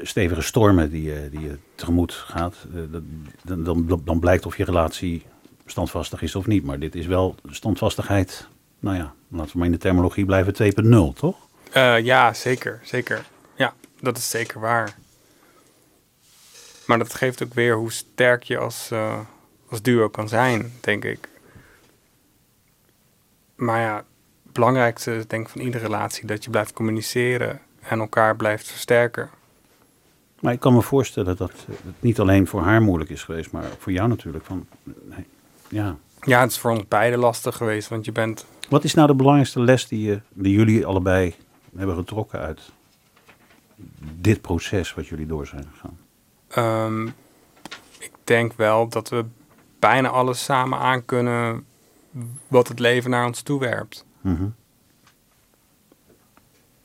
[0.02, 2.56] stevige stormen die, je- die je tegemoet gaat,
[3.44, 5.26] dan, dan, dan blijkt of je relatie
[5.66, 6.64] standvastig is of niet.
[6.64, 8.48] Maar dit is wel standvastigheid,
[8.80, 11.38] nou ja, laten we maar in de terminologie blijven 2.0, toch?
[12.04, 13.26] Ja, zeker, zeker.
[13.56, 14.96] Ja, dat is zeker waar.
[16.86, 18.90] Maar dat geeft ook weer hoe sterk je als,
[19.70, 21.30] als duo kan zijn, denk ik.
[23.62, 23.96] Maar ja,
[24.44, 28.68] het belangrijkste is denk ik van iedere relatie dat je blijft communiceren en elkaar blijft
[28.68, 29.30] versterken.
[30.40, 33.66] Maar ik kan me voorstellen dat het niet alleen voor haar moeilijk is geweest, maar
[33.66, 34.46] ook voor jou natuurlijk.
[34.46, 35.26] Van, nee,
[35.70, 35.98] ja.
[36.22, 39.16] Ja, het is voor ons beiden lastig geweest, want je bent Wat is nou de
[39.16, 41.36] belangrijkste les die, je, die jullie allebei
[41.76, 42.72] hebben getrokken uit
[44.02, 45.98] dit proces wat jullie door zijn gegaan?
[46.48, 47.08] Ehm,
[48.00, 49.26] ik denk wel dat we
[49.80, 51.66] bijna alles samen aankunnen
[52.48, 54.06] wat het leven naar ons toe werpt.
[54.22, 54.48] Mhm.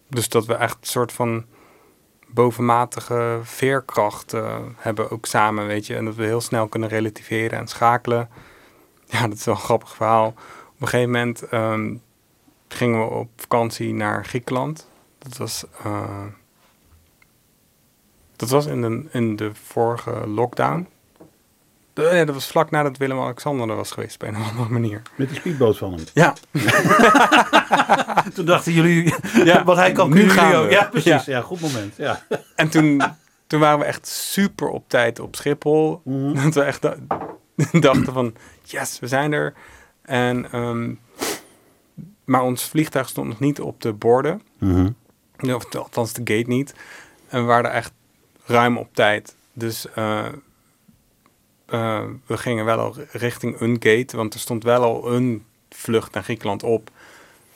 [0.09, 1.45] Dus dat we echt een soort van
[2.27, 4.35] bovenmatige veerkracht
[4.77, 5.97] hebben ook samen, weet je.
[5.97, 8.29] En dat we heel snel kunnen relativeren en schakelen.
[9.09, 10.27] Ja, dat is wel een grappig verhaal.
[10.27, 11.95] Op een gegeven moment ehm,
[12.69, 14.89] gingen we op vakantie naar Griekenland.
[15.19, 16.25] Dat was, eh,
[18.37, 20.89] dat was in, de, in de vorige lockdown.
[21.97, 25.03] Eh, nee, dat was vlak nadat Willem-Alexander er was geweest, op een of andere manier.
[25.17, 26.05] Met die speedboot van hem.
[26.15, 26.35] Ja,
[28.35, 30.65] Toen dachten jullie, Ja, wat hij kan, nu gaan ook.
[30.67, 30.71] we.
[30.71, 31.25] Ja, precies.
[31.25, 31.37] Ja.
[31.37, 31.95] Ja, goed moment.
[31.97, 32.23] Ja.
[32.55, 33.03] En toen,
[33.47, 36.01] toen waren we echt super op tijd op Schiphol.
[36.45, 36.97] Dat we echt da-
[37.73, 39.55] dachten van, yes, we zijn er.
[40.03, 40.95] En, ehm,
[42.25, 44.43] maar ons vliegtuig stond nog niet op de borden.
[44.59, 44.89] Mhm.
[45.55, 46.75] Of althans de gate niet.
[47.29, 47.93] En we waren er echt
[48.45, 49.35] ruim op tijd.
[49.53, 50.25] Dus eh,
[51.67, 54.17] eh, we gingen wel al richting een gate.
[54.17, 56.91] Want er stond wel al een vlucht naar Griekenland op.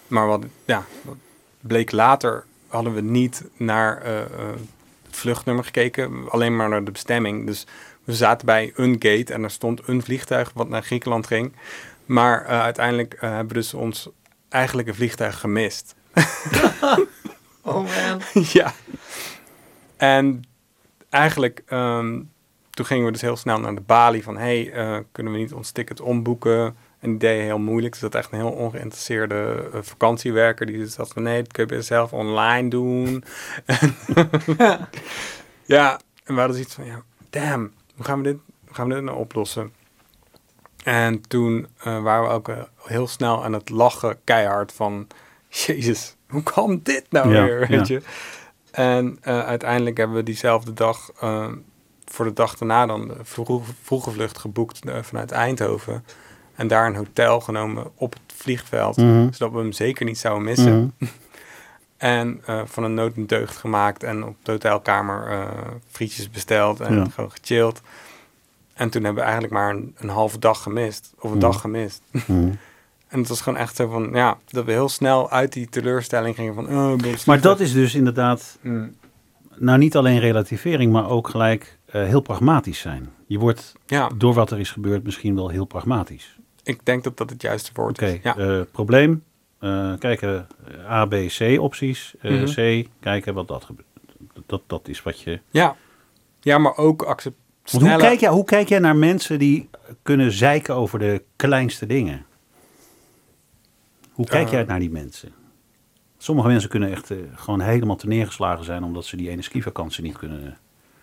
[0.06, 1.16] Maar wat, ja, wat
[1.60, 4.26] bleek later hadden we niet naar eh, eh,
[5.06, 6.30] het vluchtnummer gekeken.
[6.30, 7.46] Alleen maar naar de bestemming.
[7.46, 7.66] Dus
[8.04, 11.52] we zaten bij een gate en er stond een vliegtuig wat naar Griekenland ging.
[12.06, 14.08] Maar uiteindelijk hebben we dus ons
[14.48, 15.94] eigenlijke vliegtuig gemist.
[17.62, 18.20] Oh man.
[18.52, 18.72] ja.
[19.96, 20.44] En
[21.10, 22.20] eigenlijk, ehm,
[22.70, 24.36] toen gingen we dus heel snel naar de balie van...
[24.36, 26.76] hey, eh, kunnen we niet ons ticket omboeken?
[26.98, 27.92] En die deed heel moeilijk.
[27.92, 30.66] Dus dat echt een heel ongeïnteresseerde eh, vakantiewerker.
[30.66, 33.24] Die dus dacht van, nee, dat kun je zelf online doen.
[33.64, 33.96] En
[35.76, 38.94] ja, en we hadden zoiets van, ja, damn, hoe gaan we dit, hoe gaan we
[38.94, 39.72] dit nou oplossen?
[40.84, 42.50] En toen eh, waren we ook
[42.84, 45.06] heel snel aan het lachen, keihard van...
[45.48, 47.66] Jezus, hoe kan dit nou Ja, weer, ja.
[47.66, 48.02] weet je?
[48.70, 51.10] En uiteindelijk hebben we diezelfde dag,
[52.12, 56.04] voor de dag daarna dan, de vroege, vroege vlucht geboekt eh, vanuit Eindhoven.
[56.54, 59.32] En daar een hotel genomen op het vliegveld, Mhm.
[59.32, 60.94] zodat we hem zeker niet zouden missen.
[60.98, 61.10] Mhm.
[61.96, 65.46] En eh, van een nood een deugd gemaakt en op de hotelkamer eh,
[65.90, 67.04] frietjes besteld en Ja.
[67.14, 67.80] gewoon gechilled.
[68.74, 71.40] En toen hebben we eigenlijk maar een, een halve dag gemist, of een Mhm.
[71.40, 72.02] dag gemist.
[73.08, 76.34] En het was gewoon echt zo van, ja, dat we heel snel uit die teleurstelling
[76.34, 76.94] gingen van, oh,
[77.26, 78.94] Maar dat is dus inderdaad, Mm,
[79.56, 83.12] nou niet alleen relativering, maar ook gelijk eh, heel pragmatisch zijn.
[83.26, 86.38] Je wordt ja, door wat er is gebeurd misschien wel heel pragmatisch.
[86.62, 88.18] ik denk dat dat het juiste woord is.
[88.22, 88.36] Ja.
[88.36, 89.24] eh, probleem.
[89.58, 90.46] eh, kijken,
[90.88, 92.14] A, B, C opties.
[92.22, 92.44] Mhm.
[92.44, 93.86] C, kijken wat dat gebeurt.
[94.46, 95.40] Dat, dat is wat je...
[95.50, 95.76] ja.
[96.40, 97.36] ja, maar ook accept.
[97.70, 99.70] Want hoe, kijk jij, hoe kijk jij naar mensen die
[100.02, 102.26] kunnen zeiken over de kleinste dingen?
[104.12, 105.32] Hoe kijk jij naar die mensen?
[106.18, 110.16] Sommige mensen kunnen echt gewoon helemaal te neergeslagen zijn omdat ze die ene skivakantie niet
[110.18, 110.58] kunnen.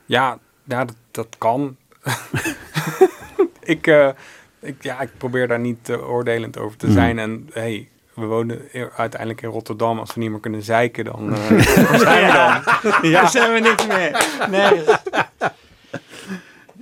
[0.06, 1.76] Ja, ja dat, dat kan.
[3.64, 4.10] ik, eh,
[4.60, 6.96] ik, ja, ik probeer daar niet eh, oordelend over te Mhm.
[6.96, 7.20] zijn.
[7.20, 8.62] En hey, we wonen
[8.96, 10.00] uiteindelijk in Rotterdam.
[10.00, 11.48] Als we niet meer kunnen zeiken, dan eh,
[12.00, 12.32] zijn we
[13.02, 13.12] dan?
[13.12, 14.28] Daar zijn we niks meer.
[14.50, 14.84] Nee.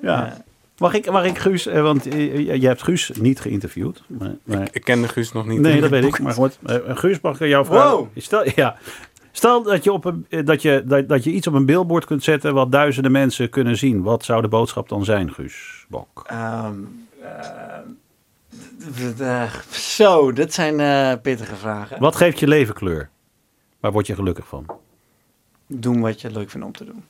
[0.01, 0.43] Ja.
[0.77, 4.01] Mag ik, mag ik Guus, want jij hebt Guus niet geïnterviewd.
[4.07, 5.59] Maar, maar- Ik ken de Guus nog niet.
[5.59, 6.19] nee, dat weet ik.
[6.19, 6.57] Maar goed,
[6.87, 7.89] Guus, mag ik jou vragen?
[7.91, 8.07] Wow.
[8.17, 8.77] Stel, ja.
[9.35, 12.05] Stel dat je, op een, eh, dat, je, dat, dat je iets op een billboard
[12.05, 14.01] kunt zetten wat duizenden mensen kunnen zien.
[14.01, 16.23] Wat zou de boodschap dan zijn, Guus Bok?
[16.27, 16.79] Ehm,
[17.21, 17.77] eh,
[19.43, 21.99] eh, zo, dit zijn pittige vragen.
[21.99, 23.09] Wat geeft je leven kleur?
[23.79, 24.65] Waar word je gelukkig van?
[25.67, 27.03] Doen wat je leuk vindt om te doen.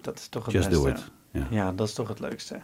[0.00, 0.84] Dat is toch het Just beste.
[0.84, 1.10] do it.
[1.30, 1.46] Ja.
[1.50, 2.60] Ja, dat is toch het leukste.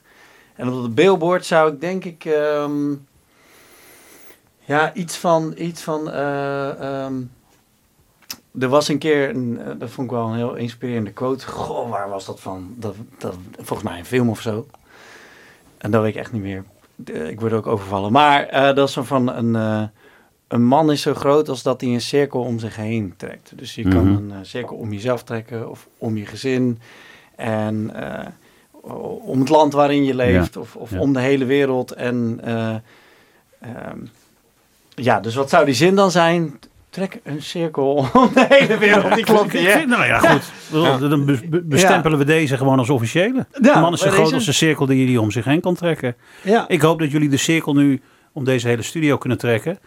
[0.55, 2.25] En op het billboard zou ik denk ik...
[2.25, 2.95] ehm,
[4.65, 5.55] ja, iets van...
[5.57, 7.15] Iets van eh, ehm,
[8.61, 11.47] er was een keer, een, eh, dat vond ik wel een heel inspirerende quote.
[11.47, 12.75] Goh, waar was dat van?
[12.77, 14.67] Dat, dat, volgens mij een film of zo.
[15.79, 16.65] En dat weet ik echt niet meer.
[17.29, 18.13] Ik word ook overvallen.
[18.13, 19.83] Maar eh, dat is zo van een, eh,
[20.49, 23.53] een man is zo groot als dat hij een cirkel om zich heen trekt.
[23.55, 24.31] Dus je kan Mhm.
[24.31, 26.79] een cirkel om jezelf trekken of om je gezin.
[27.37, 27.91] En
[29.23, 30.99] om het land waarin je leeft of, of ja.
[31.01, 31.93] om de hele wereld.
[31.93, 32.75] En eh,
[33.61, 33.99] ehm,
[34.95, 36.59] ja, dus wat zou die zin dan zijn?
[36.97, 39.15] Trek een cirkel om de hele wereld.
[39.15, 39.79] Die klopt Ik niet, hè?
[39.79, 40.43] vind- Nou ja, goed.
[40.83, 40.97] Ja.
[40.99, 43.47] Dan be- be- bestempelen we deze gewoon als officiële.
[43.63, 45.61] Ja, de man is zo bij groot als de cirkel die hij om zich heen
[45.61, 46.17] kan trekken.
[46.43, 46.69] Ja.
[46.69, 48.01] Ik hoop dat jullie de cirkel nu
[48.33, 49.79] om deze hele studio kunnen trekken.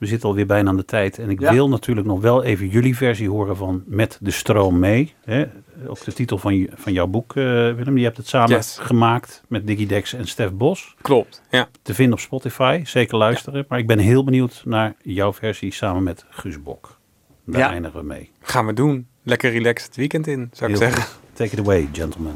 [0.00, 1.18] We zitten alweer bijna aan de tijd.
[1.18, 1.52] En ik Ja.
[1.52, 5.14] wil natuurlijk nog wel even jullie versie horen van Met de stroom mee.
[5.24, 5.44] Hè?
[5.86, 7.98] Ook de titel van, je- van jouw boek, eh, Willem.
[7.98, 8.78] Je hebt het samen Yes.
[8.80, 10.94] gemaakt met Diggy Dex en Stef Bos.
[11.00, 11.68] Klopt, ja.
[11.82, 12.80] Te vinden op Spotify.
[12.84, 13.64] Zeker luisteren.
[13.68, 16.98] Maar ik ben heel benieuwd naar jouw versie samen met Guus Bok.
[17.46, 17.70] Daar Ja.
[17.70, 18.30] eindigen we mee.
[18.40, 19.06] Gaan we doen.
[19.22, 21.02] Lekker relaxed het weekend in, zou ik zeggen.
[21.02, 21.18] goed.
[21.32, 22.34] Take it away, gentlemen.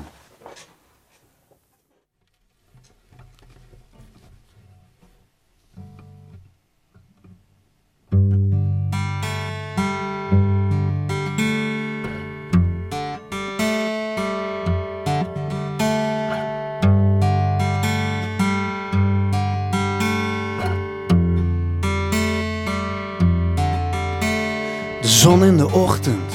[25.05, 26.33] De zon in de ochtend,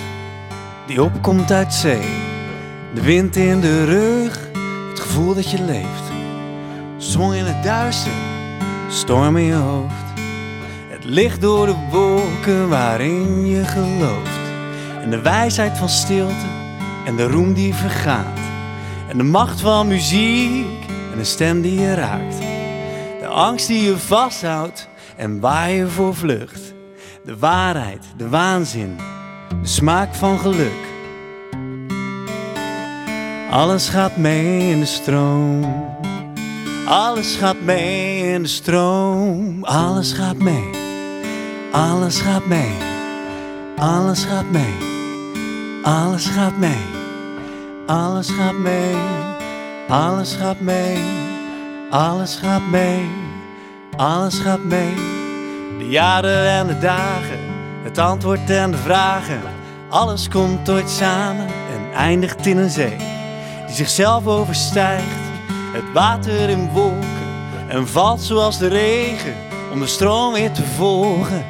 [0.88, 2.07] die opkomt uit zee.
[2.93, 4.49] De wind in de rug,
[4.89, 6.03] het gevoel dat je leeft.
[6.97, 8.11] Zon in het duister,
[8.89, 10.20] storm in je hoofd.
[10.89, 14.39] Het licht door de wolken waarin je gelooft.
[15.01, 16.47] En de wijsheid van stilte
[17.05, 18.39] en de roem die vergaat.
[19.07, 22.38] En de macht van muziek en de stem die je raakt.
[23.20, 26.68] De angst die je vasthoudt en waar je voor vlucht.
[27.30, 28.98] De waarheid, de waanzin,
[29.62, 30.82] de smaak van geluk.
[33.52, 35.76] Alles gaat mee in de stroom.
[36.88, 39.64] Alles gaat mee in de stroom.
[39.64, 40.70] Alles gaat mee.
[41.72, 42.78] Alles gaat mee.
[43.78, 44.76] Alles gaat mee.
[45.84, 46.86] Alles gaat mee.
[47.88, 48.96] Alles gaat mee.
[49.88, 51.04] Alles gaat mee.
[51.90, 53.10] Alles gaat mee.
[53.98, 55.18] Alles gaat mee.
[55.80, 57.40] De jaren en de dagen,
[57.84, 59.42] het antwoord en de vragen.
[59.90, 62.98] Alles komt ooit samen en eindigt in een zee.
[63.66, 65.06] Die zichzelf overstijgt,
[65.74, 67.08] het water in wolken.
[67.68, 69.34] En valt zoals de regen,
[69.72, 71.46] om de stroom weer te volgen.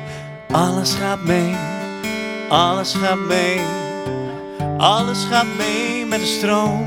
[0.51, 1.55] Alles gaat mee,
[2.49, 3.61] alles gaat mee.
[4.77, 6.85] Alles gaat mee met de stroom.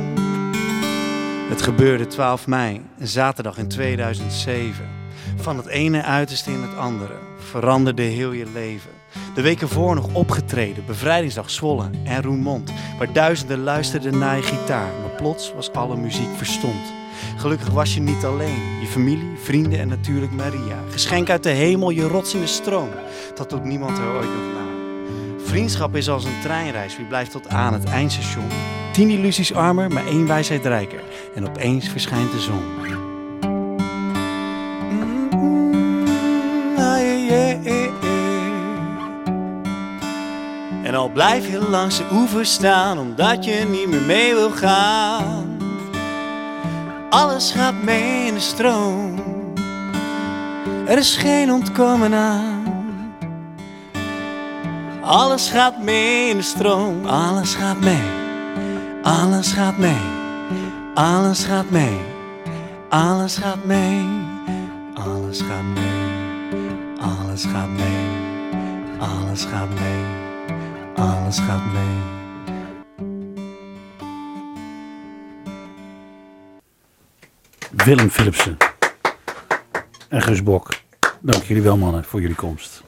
[1.48, 4.91] Het gebeurde 12 mei, een zaterdag in 2007.
[5.36, 8.90] Van het ene uiterste in het andere veranderde heel je leven.
[9.34, 14.90] De weken voor nog opgetreden, bevrijdingsdag Zwolle en Roermond, waar duizenden luisterden naar je gitaar,
[15.00, 16.92] maar plots was alle muziek verstomd.
[17.36, 20.78] Gelukkig was je niet alleen, je familie, vrienden en natuurlijk Maria.
[20.90, 22.88] Geschenk uit de hemel, je rots in de stroom,
[23.34, 24.62] dat doet niemand er ooit nog na.
[25.44, 28.48] Vriendschap is als een treinreis, wie blijft tot aan het eindstation.
[28.92, 31.02] Tien illusies armer, maar één wijsheid rijker.
[31.34, 33.01] En opeens verschijnt de zon.
[41.12, 45.56] Blijf je langs de oever staan, omdat je niet meer mee wil gaan.
[47.10, 49.20] Alles gaat mee in de stroom.
[50.86, 52.62] Er is geen ontkomen aan.
[55.00, 57.06] Alles gaat mee in de stroom.
[57.06, 58.02] Alles gaat mee.
[59.02, 60.00] Alles gaat mee.
[60.94, 61.98] Alles gaat mee.
[62.88, 64.06] Alles gaat mee.
[64.94, 66.00] Alles gaat mee.
[67.00, 68.08] Alles gaat mee.
[68.98, 70.21] Alles gaat mee.
[70.94, 72.20] Alles gaat mee.
[77.84, 78.56] Willem Philipsen
[80.08, 80.68] en Guus Bok.
[81.20, 82.82] Dank jullie wel, mannen, voor jullie komst.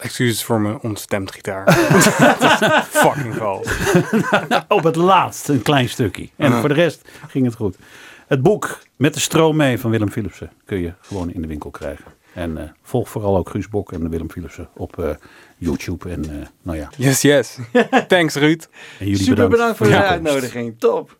[0.00, 1.72] Excuses voor mijn ontstemd gitaar.
[3.02, 3.66] Fucking vals.
[4.68, 6.28] Op het laatst een klein stukje.
[6.36, 7.76] En voor de rest ging het goed.
[8.26, 11.70] Het boek Met de stroom mee van Willem Philipsen kun je gewoon in de winkel
[11.70, 12.04] krijgen.
[12.34, 15.10] En eh, volg vooral ook Guus Bok en Willem Philipsen op eh,
[15.58, 16.10] YouTube.
[16.10, 17.58] En eh, nou ja, Yes, yes.
[18.08, 18.68] Thanks, Ruud.
[18.98, 20.74] en jullie Super bedankt voor de uitnodiging.
[20.78, 21.16] Top.